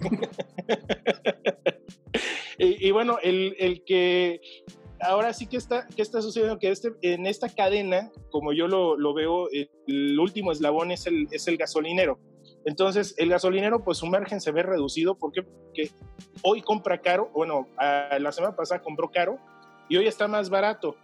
[2.58, 4.40] y, bueno, el, el, que
[5.00, 8.96] ahora sí que está, que está sucediendo que este, en esta cadena, como yo lo,
[8.96, 12.20] lo, veo, el último eslabón es el, es el gasolinero.
[12.66, 15.90] Entonces, el gasolinero, pues su margen se ve reducido porque, porque
[16.42, 19.38] hoy compra caro, bueno, la semana pasada compró caro
[19.88, 20.96] y hoy está más barato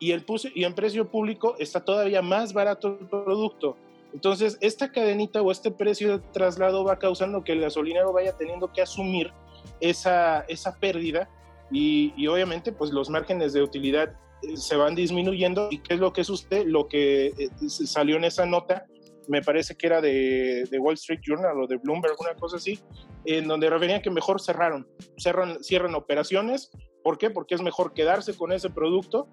[0.00, 0.24] y, el
[0.54, 3.76] y en precio público está todavía más barato el producto.
[4.12, 8.72] Entonces, esta cadenita o este precio de traslado va causando que el gasolinero vaya teniendo
[8.72, 9.32] que asumir
[9.78, 11.28] esa, esa pérdida
[11.70, 15.68] y, y obviamente pues los márgenes de utilidad eh, se van disminuyendo.
[15.70, 16.64] ¿Y qué es lo que sucede?
[16.64, 18.86] Lo que eh, salió en esa nota,
[19.28, 22.80] me parece que era de, de, Wall Street Journal o de Bloomberg, una cosa así,
[23.26, 24.88] en donde referían que mejor cerraron,
[25.18, 26.70] cerran, cierran operaciones.
[27.04, 27.30] ¿Por qué?
[27.30, 29.28] Porque es mejor quedarse con ese producto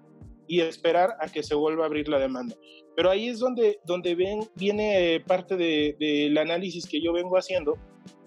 [0.48, 2.56] y esperar a que se vuelva a abrir la demanda.
[2.96, 7.76] Pero ahí es donde, donde ven, viene parte del de, análisis que yo vengo haciendo,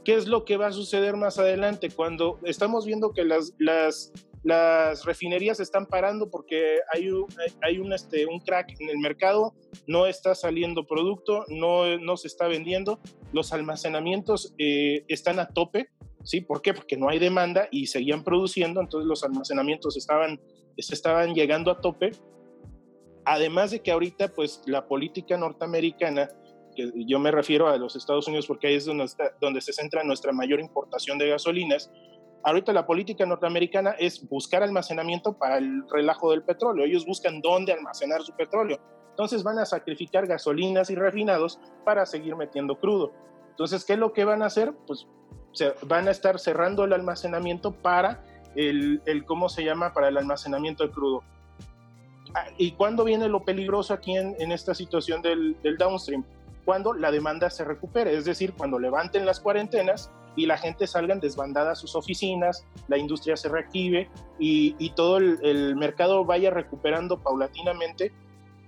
[0.06, 4.14] qué es lo que va a suceder más adelante cuando estamos viendo que las, las,
[4.44, 7.28] las refinerías están parando porque hay, un,
[7.62, 9.54] hay un, este, un crack en el mercado,
[9.88, 13.00] no está saliendo producto, no, no se está vendiendo,
[13.34, 15.90] los almacenamientos eh, están a tope,
[16.24, 16.42] ¿sí?
[16.42, 16.74] ¿Por qué?
[16.74, 20.40] Porque no hay demanda y seguían produciendo, entonces los almacenamientos estaban
[20.82, 22.12] se estaban llegando a tope.
[23.26, 26.30] Además de que ahorita, pues la política norteamericana,
[26.76, 29.06] que yo me refiero a los Estados Unidos porque ahí es donde,
[29.40, 31.92] donde se centra nuestra mayor importación de gasolinas,
[32.44, 36.86] ahorita la política norteamericana es buscar almacenamiento para el relajo del petróleo.
[36.86, 38.80] Ellos buscan dónde almacenar su petróleo.
[39.10, 43.12] Entonces van a sacrificar gasolinas y refinados para seguir metiendo crudo.
[43.50, 44.74] Entonces, ¿qué es lo que van a hacer?
[44.88, 45.08] Pues
[45.52, 48.24] se, van a estar cerrando el almacenamiento para
[48.56, 49.94] el, ¿cómo se llama?
[49.94, 51.24] Para el almacenamiento de crudo.
[52.34, 56.24] Ah, ¿Y cuándo viene lo peligroso aquí en, en esta situación del, downstream?
[56.66, 61.16] Cuando la demanda se recupere, es decir, cuando levanten las cuarentenas y la gente salga
[61.16, 68.14] desbandada a sus oficinas, la industria se reactive y, todo el, mercado vaya recuperando paulatinamente.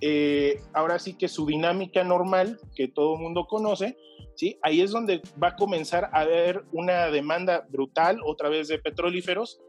[0.01, 3.95] Eh, ahora sí que su dinámica normal, que todo mundo conoce,
[4.35, 4.59] ¿sí?
[4.61, 9.61] ahí es donde va a comenzar a haber una demanda brutal otra vez de petrolíferos.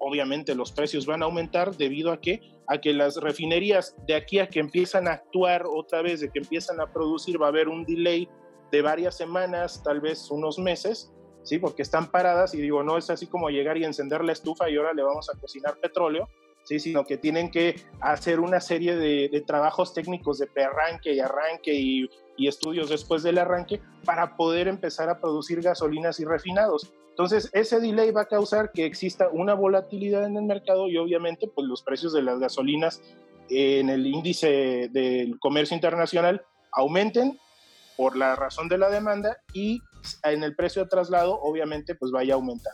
[0.00, 4.38] Obviamente los precios van a aumentar debido a que, a que las refinerías de aquí
[4.38, 7.68] a que empiezan a actuar otra vez, de que empiezan a producir, va a haber
[7.68, 8.28] un delay
[8.72, 11.58] de varias semanas, tal vez unos meses, ¿sí?
[11.58, 14.76] Porque están paradas y digo, no es así como llegar y encender la estufa y
[14.76, 16.28] ahora le vamos a cocinar petróleo,
[16.64, 16.78] ¿sí?
[16.78, 22.08] Sino que tienen que hacer una serie de, trabajos técnicos de perranque y arranque y,
[22.38, 26.90] estudios después del arranque para poder empezar a producir gasolinas y refinados.
[27.20, 31.46] Entonces, ese delay va a causar que exista una volatilidad en el mercado y obviamente
[31.48, 33.02] pues los precios de las gasolinas
[33.50, 36.42] en el índice del comercio internacional
[36.72, 37.38] aumenten
[37.98, 39.82] por la razón de la demanda y
[40.22, 42.72] en el precio de traslado obviamente pues vaya a aumentar.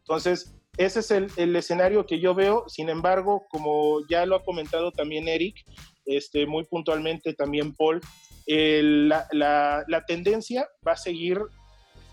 [0.00, 2.68] Entonces, ese es el, el, escenario que yo veo.
[2.68, 5.64] Sin embargo, como ya lo ha comentado también Eric,
[6.04, 8.02] este, muy puntualmente también Paul,
[8.46, 11.40] la, la, la, tendencia va a seguir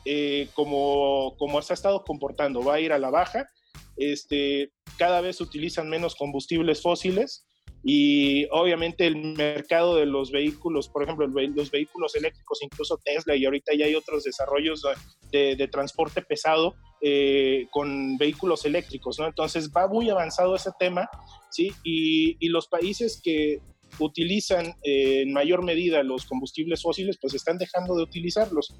[0.05, 3.47] eh, como, como se ha estado comportando, va a ir a la baja.
[3.95, 7.45] Este, cada vez utilizan menos combustibles fósiles
[7.83, 13.45] y obviamente el mercado de los vehículos, por ejemplo, los vehículos eléctricos, incluso Tesla y
[13.45, 14.83] ahorita ya hay otros desarrollos
[15.31, 19.27] de, de transporte pesado eh, con vehículos eléctricos, ¿no?
[19.27, 21.09] Entonces va muy avanzado ese tema,
[21.51, 21.73] ¿sí?
[21.83, 23.59] Y, y los países que
[23.99, 28.73] utilizan eh, en mayor medida los combustibles fósiles, pues están dejando de utilizarlos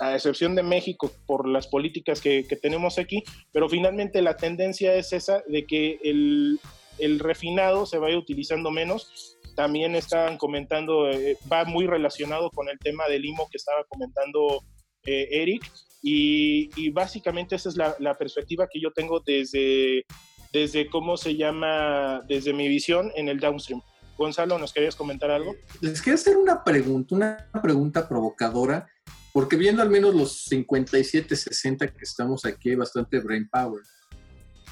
[0.00, 3.22] a excepción de México por las políticas que, que, tenemos aquí,
[3.52, 6.58] pero finalmente la tendencia es esa de que el,
[6.98, 9.38] el refinado se vaya utilizando menos.
[9.56, 14.64] También estaban comentando, eh, va muy relacionado con el tema del IMO que estaba comentando
[15.04, 15.70] eh, Eric,
[16.02, 20.06] y, y, básicamente esa es la, la, perspectiva que yo tengo desde,
[20.50, 23.82] desde cómo se llama, desde mi visión en el downstream.
[24.16, 25.54] Gonzalo, ¿nos querías comentar algo?
[25.82, 28.88] Les quería hacer una pregunta, una pregunta provocadora
[29.32, 33.82] porque viendo al menos los 57, 60 que estamos aquí, hay bastante brain power.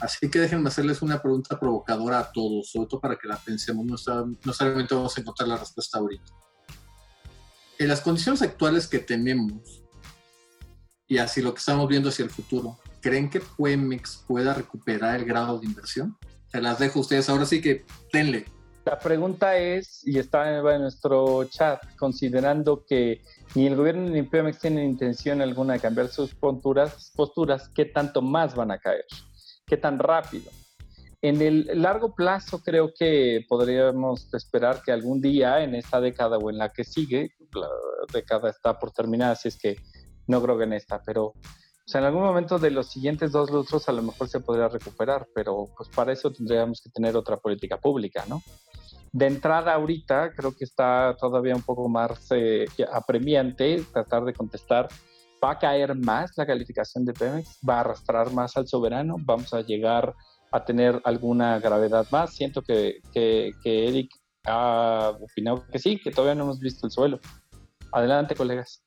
[0.01, 3.85] Así que déjenme hacerles una pregunta provocadora a todos, sobre todo para que la pensemos,
[3.85, 3.97] no,
[4.45, 6.33] no solamente vamos a encontrar la respuesta ahorita.
[7.79, 9.83] En las condiciones actuales que tenemos,
[11.07, 15.25] y así lo que estamos viendo hacia el futuro, ¿creen que Puemex pueda recuperar el
[15.25, 16.17] grado de inversión?
[16.51, 18.47] Se las dejo a ustedes, ahora sí que denle.
[18.89, 23.21] La pregunta es, y está en nuestro chat, considerando que
[23.55, 28.55] ni el gobierno ni Pemex tienen intención alguna de cambiar sus posturas, ¿qué tanto más
[28.55, 29.05] van a caer?
[29.67, 30.51] ¿Qué tan rápido?
[31.21, 36.49] En el largo plazo creo que podríamos esperar que algún día en esta década o
[36.49, 37.69] en la que sigue, la
[38.11, 39.77] década está por terminar, así es que
[40.27, 41.35] no creo que en esta, pero
[41.93, 45.67] en algún momento de los siguientes dos lustros a lo mejor se podría recuperar, pero
[45.77, 48.43] pues para eso tendríamos que tener otra política pública, ¿no?
[49.13, 54.89] De entrada ahorita creo que está todavía un poco más eh, apremiante tratar de contestar.
[55.43, 59.55] Va a caer más la calificación de Pemex, va a arrastrar más al soberano, vamos
[59.55, 60.15] a llegar
[60.51, 62.35] a tener alguna gravedad más.
[62.35, 64.11] Siento que, que, que Eric
[64.47, 67.21] ha opinado que sí, que todavía no hemos visto el suelo.
[67.93, 68.83] Adelante, colegas.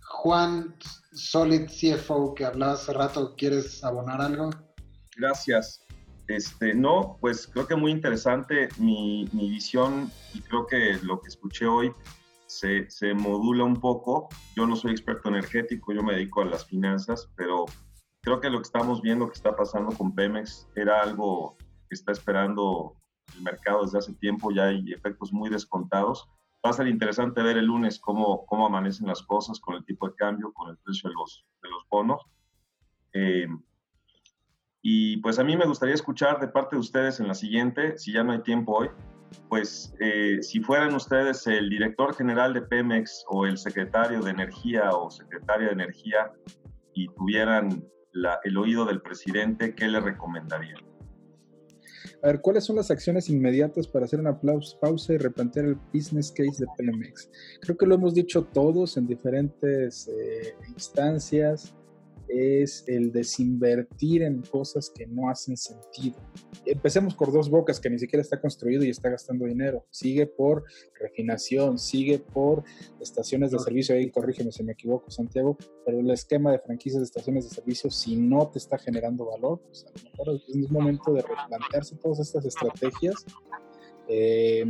[0.00, 0.74] Juan,
[1.12, 4.50] Solid CFO, que hablaba hace rato, ¿quieres abonar algo?
[5.16, 5.80] Gracias.
[6.28, 11.66] Este, no, pues creo que muy interesante mi, visión y creo que lo que escuché
[11.66, 11.92] hoy
[12.46, 14.28] se, modula un poco.
[14.54, 17.64] Yo no soy experto energético, yo me dedico a las finanzas, pero
[18.20, 21.56] creo que lo que estamos viendo que está pasando con Pemex era algo
[21.88, 22.96] que está esperando
[23.36, 26.28] el mercado desde hace tiempo, ya hay efectos muy descontados.
[26.64, 30.08] Va a ser interesante ver el lunes cómo, cómo amanecen las cosas con el tipo
[30.08, 32.22] de cambio, con el precio de los, de los bonos.
[33.14, 33.48] Eh,
[34.82, 38.12] y pues a mí me gustaría escuchar de parte de ustedes en la siguiente, si
[38.12, 38.88] ya no hay tiempo hoy,
[39.48, 44.90] pues eh, si fueran ustedes el director general de Pemex o el secretario de Energía
[44.90, 46.32] o secretaria de Energía
[46.94, 50.80] y tuvieran la, el oído del presidente, ¿qué le recomendarían?
[52.22, 54.38] A ver, ¿cuáles son las acciones inmediatas para hacer una
[54.80, 57.30] pausa y replantear el business case de Pemex?
[57.60, 61.74] Creo que lo hemos dicho todos en diferentes eh, instancias
[62.32, 66.16] es el desinvertir en cosas que no hacen sentido.
[66.64, 69.84] Empecemos por dos bocas que ni siquiera está construido y está gastando dinero.
[69.90, 70.64] Sigue por
[70.98, 72.64] refinación, sigue por
[73.00, 73.94] estaciones de servicio.
[73.94, 77.90] Ahí corrígeme si me equivoco, Santiago, pero el esquema de franquicias de estaciones de servicio,
[77.90, 82.20] si no te está generando valor, pues a lo mejor es momento de replantearse todas
[82.20, 83.24] estas estrategias.
[84.08, 84.64] Eh,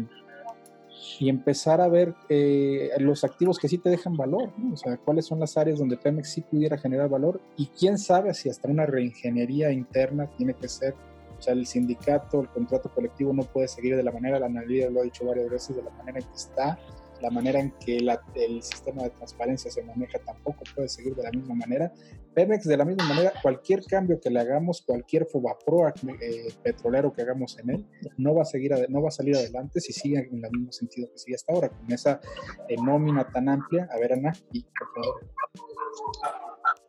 [1.19, 5.27] y empezar a ver eh, los activos que sí te dejan valor, o sea, cuáles
[5.27, 8.87] son las áreas donde Pemex sí pudiera generar valor y quién sabe si hasta una
[8.87, 10.95] reingeniería interna tiene que ser,
[11.39, 14.91] o sea, el sindicato, el contrato colectivo no puede seguir de la manera, la analista
[14.91, 16.79] lo ha dicho varias veces, de la manera en que está,
[17.23, 21.31] la manera en que el sistema de transparencia se maneja tampoco puede seguir de la
[21.31, 21.93] misma manera.
[22.35, 27.23] Pemex, de la misma manera, cualquier cambio que le hagamos, cualquier FOBAPRO eh, petrolero que
[27.23, 27.87] hagamos en él,
[28.17, 31.09] no va, a seguir, no va a salir adelante si sigue en el mismo sentido
[31.13, 32.21] que sigue hasta ahora, con esa
[32.69, 33.89] eh, nómina tan amplia.
[33.93, 35.27] A ver, Ana, y por favor.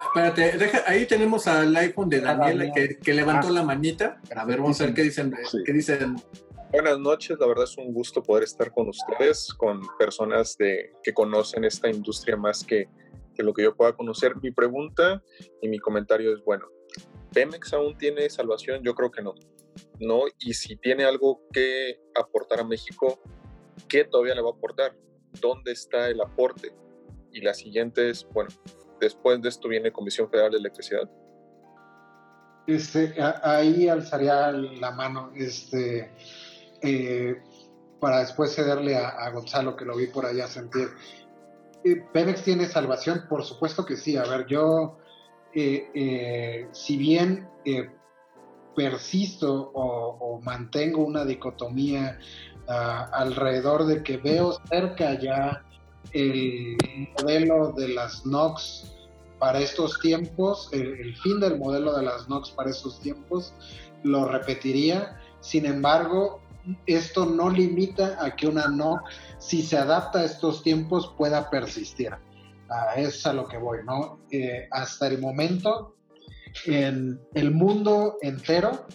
[0.02, 3.52] Espérate, deja, ahí tenemos al iPhone de Daniela que, que levantó ah.
[3.52, 4.22] la manita.
[4.36, 5.34] A ver, vamos a ver qué dicen,
[5.66, 6.16] qué dicen
[6.74, 11.14] Buenas noches, la verdad es un gusto poder estar con ustedes, con personas de, que
[11.14, 12.90] conocen esta industria más que,
[13.36, 14.36] que lo que yo pueda conocer.
[14.42, 15.22] Mi pregunta
[15.62, 16.66] y mi comentario es, bueno,
[17.32, 18.82] ¿Pemex aún tiene salvación?
[18.84, 19.36] Yo creo que no.
[20.00, 20.24] ¿no?
[20.40, 23.22] Y si tiene algo que aportar a México,
[23.88, 24.96] ¿qué todavía le va a aportar?
[25.40, 26.74] ¿Dónde está el aporte?
[27.32, 28.50] Y la siguiente es, bueno,
[29.00, 31.08] después de esto viene Comisión Federal de Electricidad.
[32.66, 33.14] Este,
[33.44, 35.32] ahí alzaría la mano.
[35.36, 36.12] Este,
[36.84, 37.42] eh,
[38.00, 40.90] para después cederle a, Gonzalo, que lo vi por allá sentir.
[41.84, 43.26] Eh, ¿Pemex tiene salvación?
[43.30, 44.18] Por supuesto que sí.
[44.18, 44.98] A ver, yo,
[45.54, 47.48] eh, si bien
[48.76, 52.20] persisto o, mantengo una dicotomía
[52.68, 55.64] ah, alrededor de que veo cerca ya
[56.12, 56.78] el
[57.22, 58.94] modelo de las NOx
[59.44, 63.54] para estos tiempos, el, fin del modelo de las NOx para estos tiempos,
[64.04, 65.20] lo repetiría.
[65.42, 66.40] Sin embargo,
[66.86, 69.02] esto no limita a que una no,
[69.38, 72.12] si se adapta a estos tiempos, pueda persistir.
[72.70, 74.20] Ah, es a lo que voy, ¿no?
[74.72, 75.96] Hasta el momento,
[76.66, 78.88] en el mundo entero,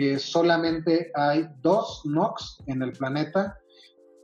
[0.00, 3.58] eh, solamente hay dos NOx en el planeta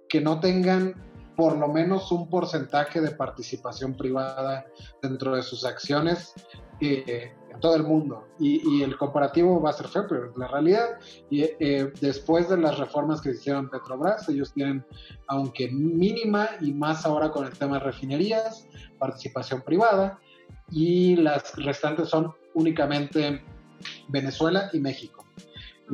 [0.09, 0.95] que no tengan
[1.37, 4.65] por lo menos un porcentaje de participación privada
[5.03, 6.33] dentro de sus acciones.
[6.81, 8.27] Eh, todo el mundo.
[8.39, 10.99] Y, el comparativo va a ser feo, pero la realidad.
[11.31, 14.85] Y eh, después de las reformas que hicieron Petrobras, ellos tienen,
[15.27, 18.69] aunque mínima y más ahora con el tema de refinerías,
[18.99, 20.19] participación privada,
[20.71, 23.43] y las restantes son únicamente
[24.09, 25.25] Venezuela y México.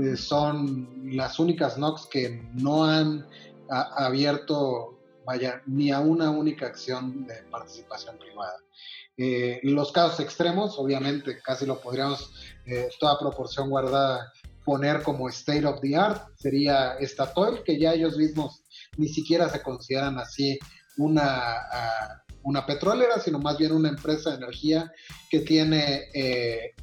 [0.00, 3.26] Eh, son las únicas NOx que no han
[3.70, 8.56] abierto, vaya, ni a una única acción de participación privada.
[9.16, 12.32] Eh, los casos extremos, obviamente, casi lo podríamos,
[12.66, 14.32] eh, toda proporción guardada,
[14.64, 18.62] poner como state of the art, sería Statoil, que ya ellos mismos
[18.96, 20.58] ni siquiera se consideran así
[20.96, 21.56] una,
[22.42, 24.92] una petrolera, sino más bien una empresa de energía
[25.30, 26.74] que tiene eh,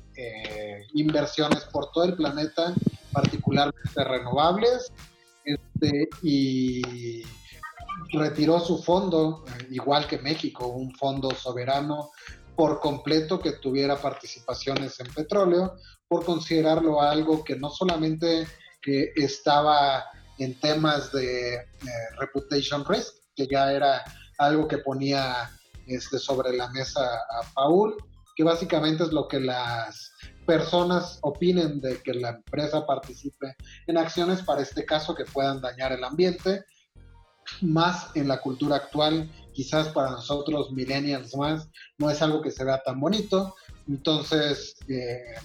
[0.94, 2.74] inversiones por todo el planeta,
[3.12, 4.92] particularmente renovables,
[5.46, 7.22] este, y
[8.12, 12.12] retiró su fondo, igual que México, un fondo soberano
[12.56, 15.76] por completo que tuviera participaciones en petróleo,
[16.08, 18.48] por considerarlo algo que no solamente
[18.82, 20.04] que estaba
[20.40, 21.66] en temas de eh,
[22.20, 24.04] reputation risk, que ya era
[24.38, 25.52] algo que ponía
[25.86, 27.96] este, sobre la mesa a Paul,
[28.36, 30.12] que básicamente es lo que las
[30.46, 33.56] personas opinen de que la empresa participe
[33.88, 36.64] en acciones para este caso que puedan dañar el ambiente,
[37.62, 41.68] más en la cultura actual quizás para nosotros millennials más
[41.98, 43.56] no es algo que se vea tan bonito.
[43.88, 45.36] Entonces, eh,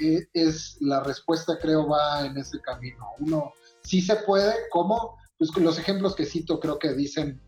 [0.00, 3.06] eh, es la respuesta creo va en ese camino.
[3.20, 3.52] Uno
[3.82, 5.16] sí se puede, ¿cómo?
[5.38, 7.40] Pues los ejemplos que cito creo que dicen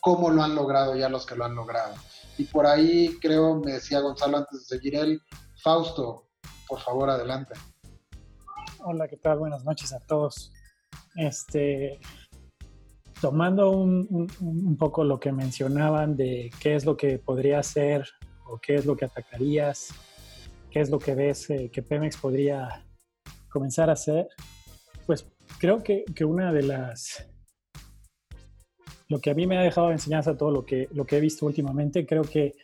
[0.00, 1.94] cómo lo han logrado ya los que lo han logrado.
[2.38, 5.20] Y por ahí creo, me decía Gonzalo antes de seguir él,
[5.62, 6.28] Fausto,
[6.68, 7.54] por favor, adelante.
[8.84, 9.38] Hola, ¿qué tal?
[9.38, 10.52] Buenas noches a todos.
[11.16, 11.98] Este,
[13.20, 18.06] tomando un, poco lo que mencionaban de qué es lo que podría hacer
[18.46, 19.94] o qué es lo que atacarías,
[20.70, 22.84] qué es lo que ves eh, que Pemex podría
[23.48, 24.28] comenzar a hacer,
[25.06, 25.26] pues
[25.58, 27.28] creo que, que, una de las...
[29.08, 31.20] Lo que a mí me ha dejado de enseñanza todo lo que, lo que he
[31.20, 32.54] visto últimamente, creo que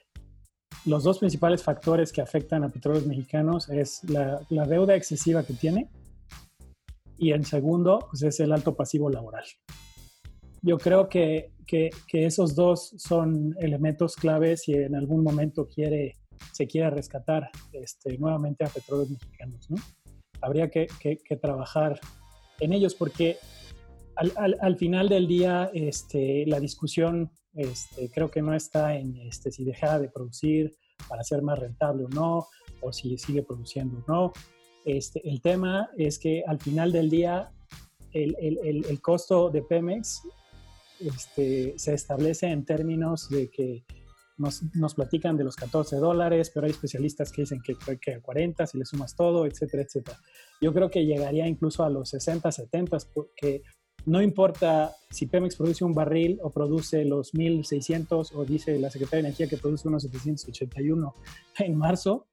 [0.87, 5.53] los dos principales factores que afectan a petróleos mexicanos es la, la deuda excesiva que
[5.53, 5.89] tiene
[7.19, 9.45] y en segundo, pues es el alto pasivo laboral
[10.63, 16.17] yo creo que, que, esos dos son elementos claves si en algún momento quiere
[16.53, 19.71] se quiere rescatar este, nuevamente a petróleos mexicanos.
[19.71, 19.77] ¿no?
[20.41, 22.01] Habría que, que, trabajar
[22.61, 23.37] en ellos porque
[24.17, 29.17] al, al, al, final del día este, la discusión este, creo que no está en
[29.19, 30.75] este, si deja de producir
[31.09, 32.47] para ser más rentable o no,
[32.81, 34.33] o si sigue produciendo o no.
[34.87, 37.53] Este, el tema es que al final del día
[38.13, 40.23] el, el, el costo de Pemex
[41.01, 43.85] este, se establece en términos de que
[44.37, 48.67] nos, nos, platican de los 14 dólares, pero hay especialistas que dicen que, que 40
[48.67, 50.19] si le sumas todo, etcétera, etcétera.
[50.61, 53.63] Yo creo que llegaría incluso a los 60, 70, porque
[54.07, 59.23] no importa si Pemex produce un barril o produce los 1600 o dice la Secretaría
[59.23, 61.15] de Energía que produce unos 781
[61.59, 62.27] en marzo,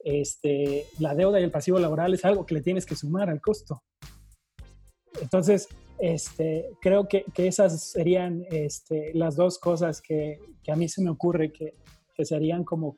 [0.00, 3.40] este, la deuda y el pasivo laboral es algo que le tienes que sumar al
[3.40, 3.82] costo.
[5.20, 5.68] Entonces,
[5.98, 10.38] este, creo que, esas serían este, las dos cosas que,
[10.68, 11.72] a mí se me ocurre que,
[12.24, 12.96] serían como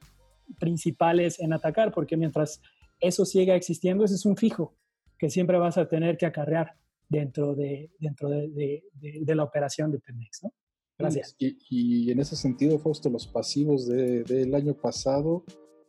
[0.58, 2.60] principales en atacar, porque mientras
[3.00, 4.74] eso siga existiendo, ese es un fijo
[5.18, 6.72] que siempre vas a tener que acarrear
[7.08, 8.82] dentro de, dentro de,
[9.26, 10.44] la operación de Pemex.
[10.44, 10.52] ¿no?
[10.98, 11.34] Gracias.
[11.38, 15.44] Y, y, en ese sentido, Fausto, los pasivos del año pasado,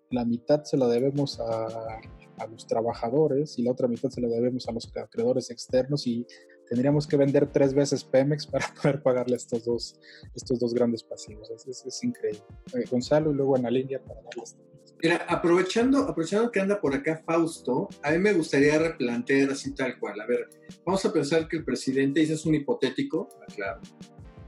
[0.10, 2.00] la mitad se la debemos a,
[2.38, 6.26] a los trabajadores y la otra mitad se la debemos a los acreedores externos y
[6.68, 10.00] tendríamos que vender tres veces Pemex para poder pagarle estos dos,
[10.36, 11.50] estos dos grandes pasivos.
[11.50, 12.44] Es, es, increíble.
[12.74, 14.58] Eh, Gonzalo y luego Ana Lilia para darles.
[15.02, 20.00] Mira, aprovechando, aprovechando que anda por acá Fausto, a mí me gustaría replantear así tal
[20.00, 20.20] cual.
[20.20, 20.50] A ver,
[20.84, 23.82] vamos a pensar que el presidente, y ese es un hipotético, claro,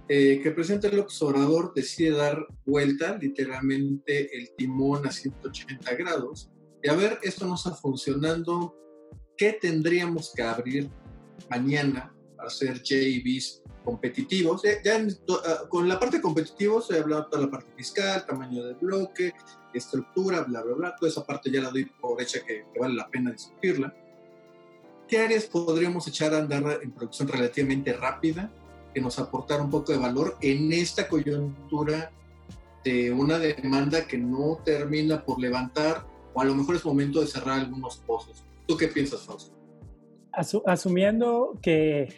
[0.07, 6.49] eh, que el presidente López Obrador decide dar vuelta, literalmente, el timón a 180 grados.
[6.81, 8.75] Y a ver, esto no está funcionando,
[9.37, 10.89] ¿qué tendríamos que abrir
[11.49, 14.61] mañana para hacer JVs competitivos.
[14.63, 14.97] Ya,
[15.45, 19.33] ah, con la parte competitiva se ha hablado toda la parte fiscal, tamaño de bloque,
[19.73, 20.95] estructura, bla, bla, bla.
[20.95, 23.93] Toda esa parte ya la doy por hecha que, vale la pena discutirla.
[25.07, 28.51] ¿Qué áreas podríamos echar a andar en producción relativamente rápida
[28.93, 32.11] que nos aportara un poco de valor en esta coyuntura
[32.83, 37.27] de una demanda que no termina por levantar o a lo mejor es momento de
[37.27, 38.43] cerrar algunos pozos?
[38.67, 39.59] ¿Tú qué piensas, Fausto?
[40.65, 42.09] Asumiendo que,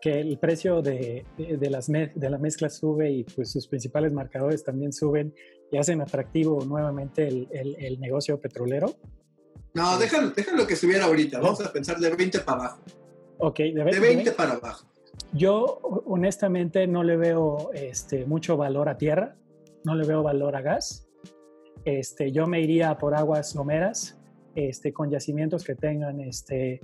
[0.00, 4.64] que el precio de, de, las de la mezcla sube y pues sus principales marcadores
[4.64, 5.34] también suben
[5.70, 8.94] y hacen atractivo nuevamente el, el, negocio petrolero.
[9.74, 11.40] No, déjalo, déjalo que subiera ahorita.
[11.40, 12.82] Vamos a pensar de 20 para abajo.
[13.38, 14.86] Ok, de, 20, para abajo.
[15.32, 19.36] Yo honestamente no le veo este, mucho valor a tierra,
[19.84, 21.08] no le veo valor a gas.
[21.84, 24.20] Este, yo me iría por aguas someras,
[24.54, 26.80] este, con yacimientos que tengan este,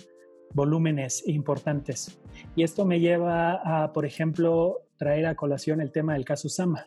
[0.53, 2.20] volúmenes importantes.
[2.57, 6.87] Y esto me lleva a, por ejemplo, traer a colación el tema del caso Sama.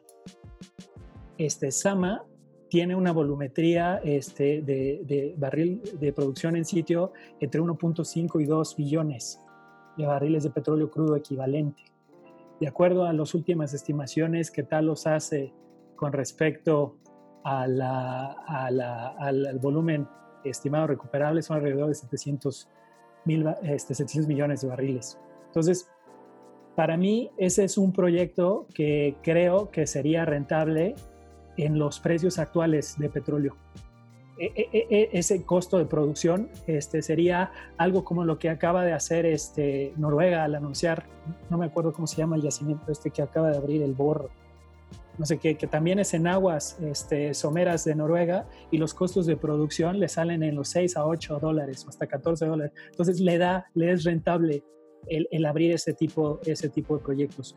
[1.37, 2.25] Este Sama
[2.69, 9.41] tiene una volumetría este, de, barril de producción en sitio entre 1.5 y 2 billones
[9.97, 11.83] de barriles de petróleo crudo equivalente.
[12.61, 15.53] De acuerdo a las últimas estimaciones que Talos hace
[15.97, 16.97] con respecto
[17.43, 18.31] a la,
[19.19, 20.07] al volumen
[20.45, 22.69] estimado recuperable, son alrededor de 700
[23.25, 25.17] mil, este, 700 millones de barriles.
[25.47, 25.89] Entonces,
[26.75, 30.95] para mí ese es un proyecto que creo que sería rentable
[31.57, 33.55] en los precios actuales de petróleo.
[34.39, 38.93] E, e, e, ese costo de producción este, sería algo como lo que acaba de
[38.93, 41.05] hacer este, Noruega al anunciar,
[41.51, 44.31] no me acuerdo cómo se llama el yacimiento este que acaba de abrir el Borro,
[45.21, 49.27] no sé qué, que también es en aguas este, someras de Noruega y los costos
[49.27, 52.73] de producción le salen en los 6 a 8 dólares o hasta 14 dólares.
[52.89, 54.63] Entonces le da, le es rentable
[55.05, 57.55] el, el abrir ese tipo, ese tipo de proyectos.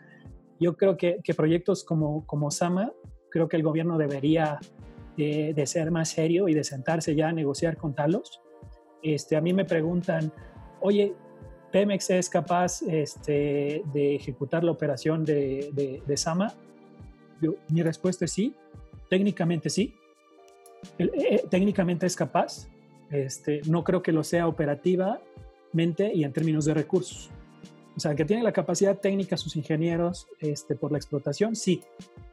[0.60, 2.92] Yo creo que, que proyectos como, como Sama,
[3.30, 4.58] creo que el gobierno debería
[5.16, 8.42] de, de, ser más serio y de sentarse ya a negociar con Talos.
[9.02, 10.30] Este, a mí me preguntan,
[10.82, 11.14] oye,
[11.72, 16.54] Pemex es capaz este, de ejecutar la operación de, de, de Sama
[17.68, 18.54] mi respuesta es sí,
[19.08, 19.94] técnicamente sí,
[20.98, 22.68] eh, eh, técnicamente es capaz,
[23.10, 27.30] este, no creo que lo sea operativamente y en términos de recursos.
[27.96, 31.82] O sea, que tiene la capacidad técnica sus ingenieros este, por la explotación, sí,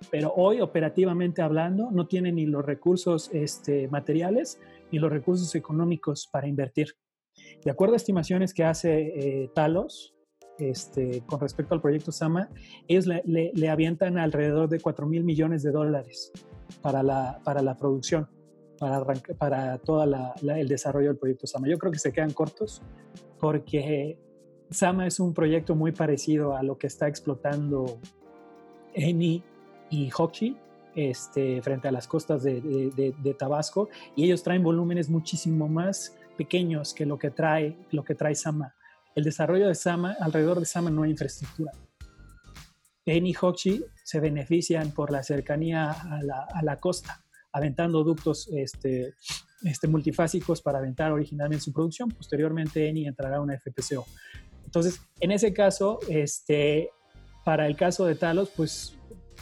[0.10, 4.60] pero hoy operativamente hablando no tiene ni los recursos este, materiales
[4.92, 6.96] ni los recursos económicos para invertir.
[7.64, 10.16] De acuerdo a estimaciones que hace eh, Talos,
[10.58, 12.50] este, con respecto al proyecto Sama,
[12.88, 16.32] ellos le, avientan alrededor de 4 mil millones de dólares
[16.82, 18.28] para la, para la producción,
[18.80, 19.04] para,
[19.38, 21.68] para todo el desarrollo del proyecto Sama.
[21.68, 22.82] Yo creo que se quedan cortos
[23.40, 24.18] porque
[24.70, 28.00] Sama es un proyecto muy parecido a lo que está explotando
[28.94, 29.44] Eni
[29.90, 30.58] y Hochi
[30.96, 36.94] este, frente a las costas de, de, Tabasco y ellos traen volúmenes muchísimo más pequeños
[36.94, 38.76] que lo que trae, lo que trae Sama.
[39.16, 41.72] El desarrollo de Sama, alrededor de Sama no hay infraestructura.
[43.06, 49.16] En y Hochi se benefician por la cercanía a la, costa, aventando ductos este,
[49.64, 52.10] este, multifásicos para aventar originalmente su producción.
[52.10, 54.06] Posteriormente, Eni entrará a una FPCO.
[54.66, 56.90] Entonces, en ese caso, este,
[57.44, 58.96] para el caso de Talos, pues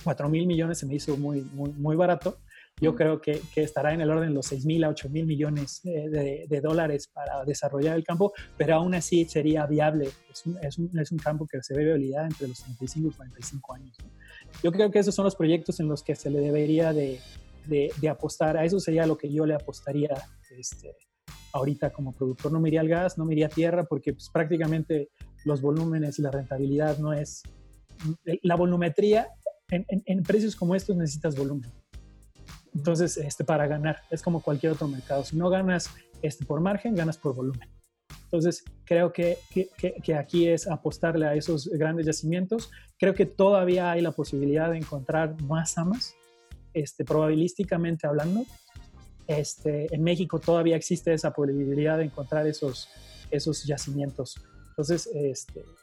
[0.03, 2.39] 4 mil millones se me hizo muy, muy, muy barato.
[2.81, 5.25] Yo creo que, que, estará en el orden de los 6 mil a 8 mil
[5.25, 10.09] millones de, de, dólares para desarrollar el campo, pero aún así sería viable.
[10.31, 13.11] Es un, es un, es un campo que se ve viabilidad entre los 35 y
[13.11, 13.97] 45 años.
[14.63, 17.19] Yo creo que esos son los proyectos en los que se le debería de,
[17.65, 18.57] de, de apostar.
[18.57, 20.09] A eso sería lo que yo le apostaría
[20.57, 20.95] este,
[21.53, 22.51] ahorita como productor.
[22.51, 25.09] No me iría al gas, no me iría a tierra, porque pues, prácticamente
[25.45, 27.43] los volúmenes y la rentabilidad no es...
[28.43, 29.27] La volumetría
[29.69, 31.69] en, precios como estos necesitas volumen.
[32.75, 35.23] Entonces, este, para ganar, es como cualquier otro mercado.
[35.23, 35.89] Si no ganas
[36.21, 37.69] este, por margen, ganas por volumen.
[38.23, 42.69] Entonces, creo que, que, aquí es apostarle a esos grandes yacimientos.
[42.99, 46.13] Creo que todavía hay la posibilidad de encontrar más amas,
[46.73, 48.45] este, probabilísticamente hablando.
[49.25, 52.87] Este, en México todavía existe esa posibilidad de encontrar esos,
[53.31, 54.39] esos yacimientos.
[54.69, 55.09] Entonces,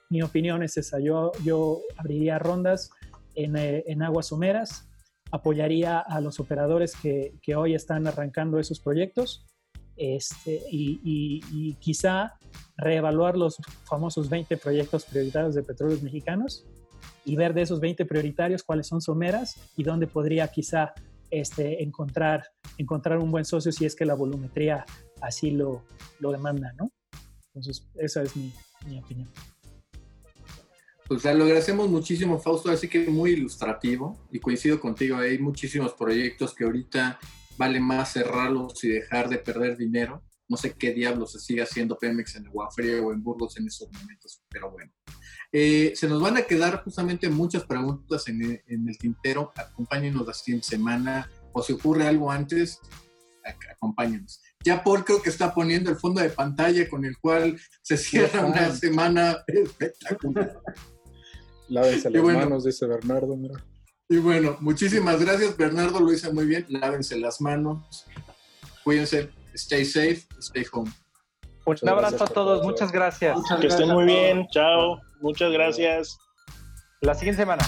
[0.09, 1.01] mi opinión es esa.
[1.01, 2.91] Yo, yo abriría rondas
[3.35, 4.86] eh, en, aguas someras,
[5.31, 9.47] apoyaría a los operadores que, que hoy están arrancando esos proyectos
[9.97, 12.35] este, y, quizá
[12.77, 16.67] reevaluar los famosos 20 proyectos prioritarios de petróleos mexicanos
[17.25, 20.93] y ver de esos 20 prioritarios cuáles son someras y dónde podría quizá
[21.31, 22.45] este, encontrar,
[22.77, 24.85] encontrar un buen socio si es que la volumetría
[25.21, 25.83] así lo,
[26.21, 26.93] lo demanda, ¿no?
[27.49, 28.53] Entonces, esa es mi,
[28.87, 29.29] mi opinión.
[31.09, 36.53] Pues lo agradecemos muchísimo, Fausto, así que muy ilustrativo y coincido contigo, hay muchísimos proyectos
[36.53, 37.21] que ahorita
[37.57, 40.25] vale más cerrarlos y dejar de perder dinero.
[40.49, 43.69] No sé qué diablos se sigue haciendo Pemex en Agua Fría o en Burgos en
[43.69, 44.93] esos momentos, pero bueno.
[45.53, 49.53] Eh, se nos van a quedar justamente muchas preguntas en el, en el tintero.
[49.57, 52.81] Acompáñenos la siguiente semana o si ocurre algo antes,
[53.73, 54.41] acompáñenos.
[54.65, 58.45] Ya Paul creo que está poniendo el fondo de pantalla con el cual se cierra
[58.45, 60.61] una semana espectacular.
[61.69, 63.63] Lávense las manos, dice Bernardo, mira.
[64.09, 66.65] Y bueno, muchísimas gracias, Bernardo, lo hizo muy bien.
[66.69, 68.07] Lávense las manos,
[68.85, 70.91] cuídense, stay safe, stay home.
[71.67, 73.37] Un abrazo a todos, muchas gracias.
[73.61, 76.17] que estén muy bien, chao, muchas gracias.
[77.01, 77.65] La siguiente semana.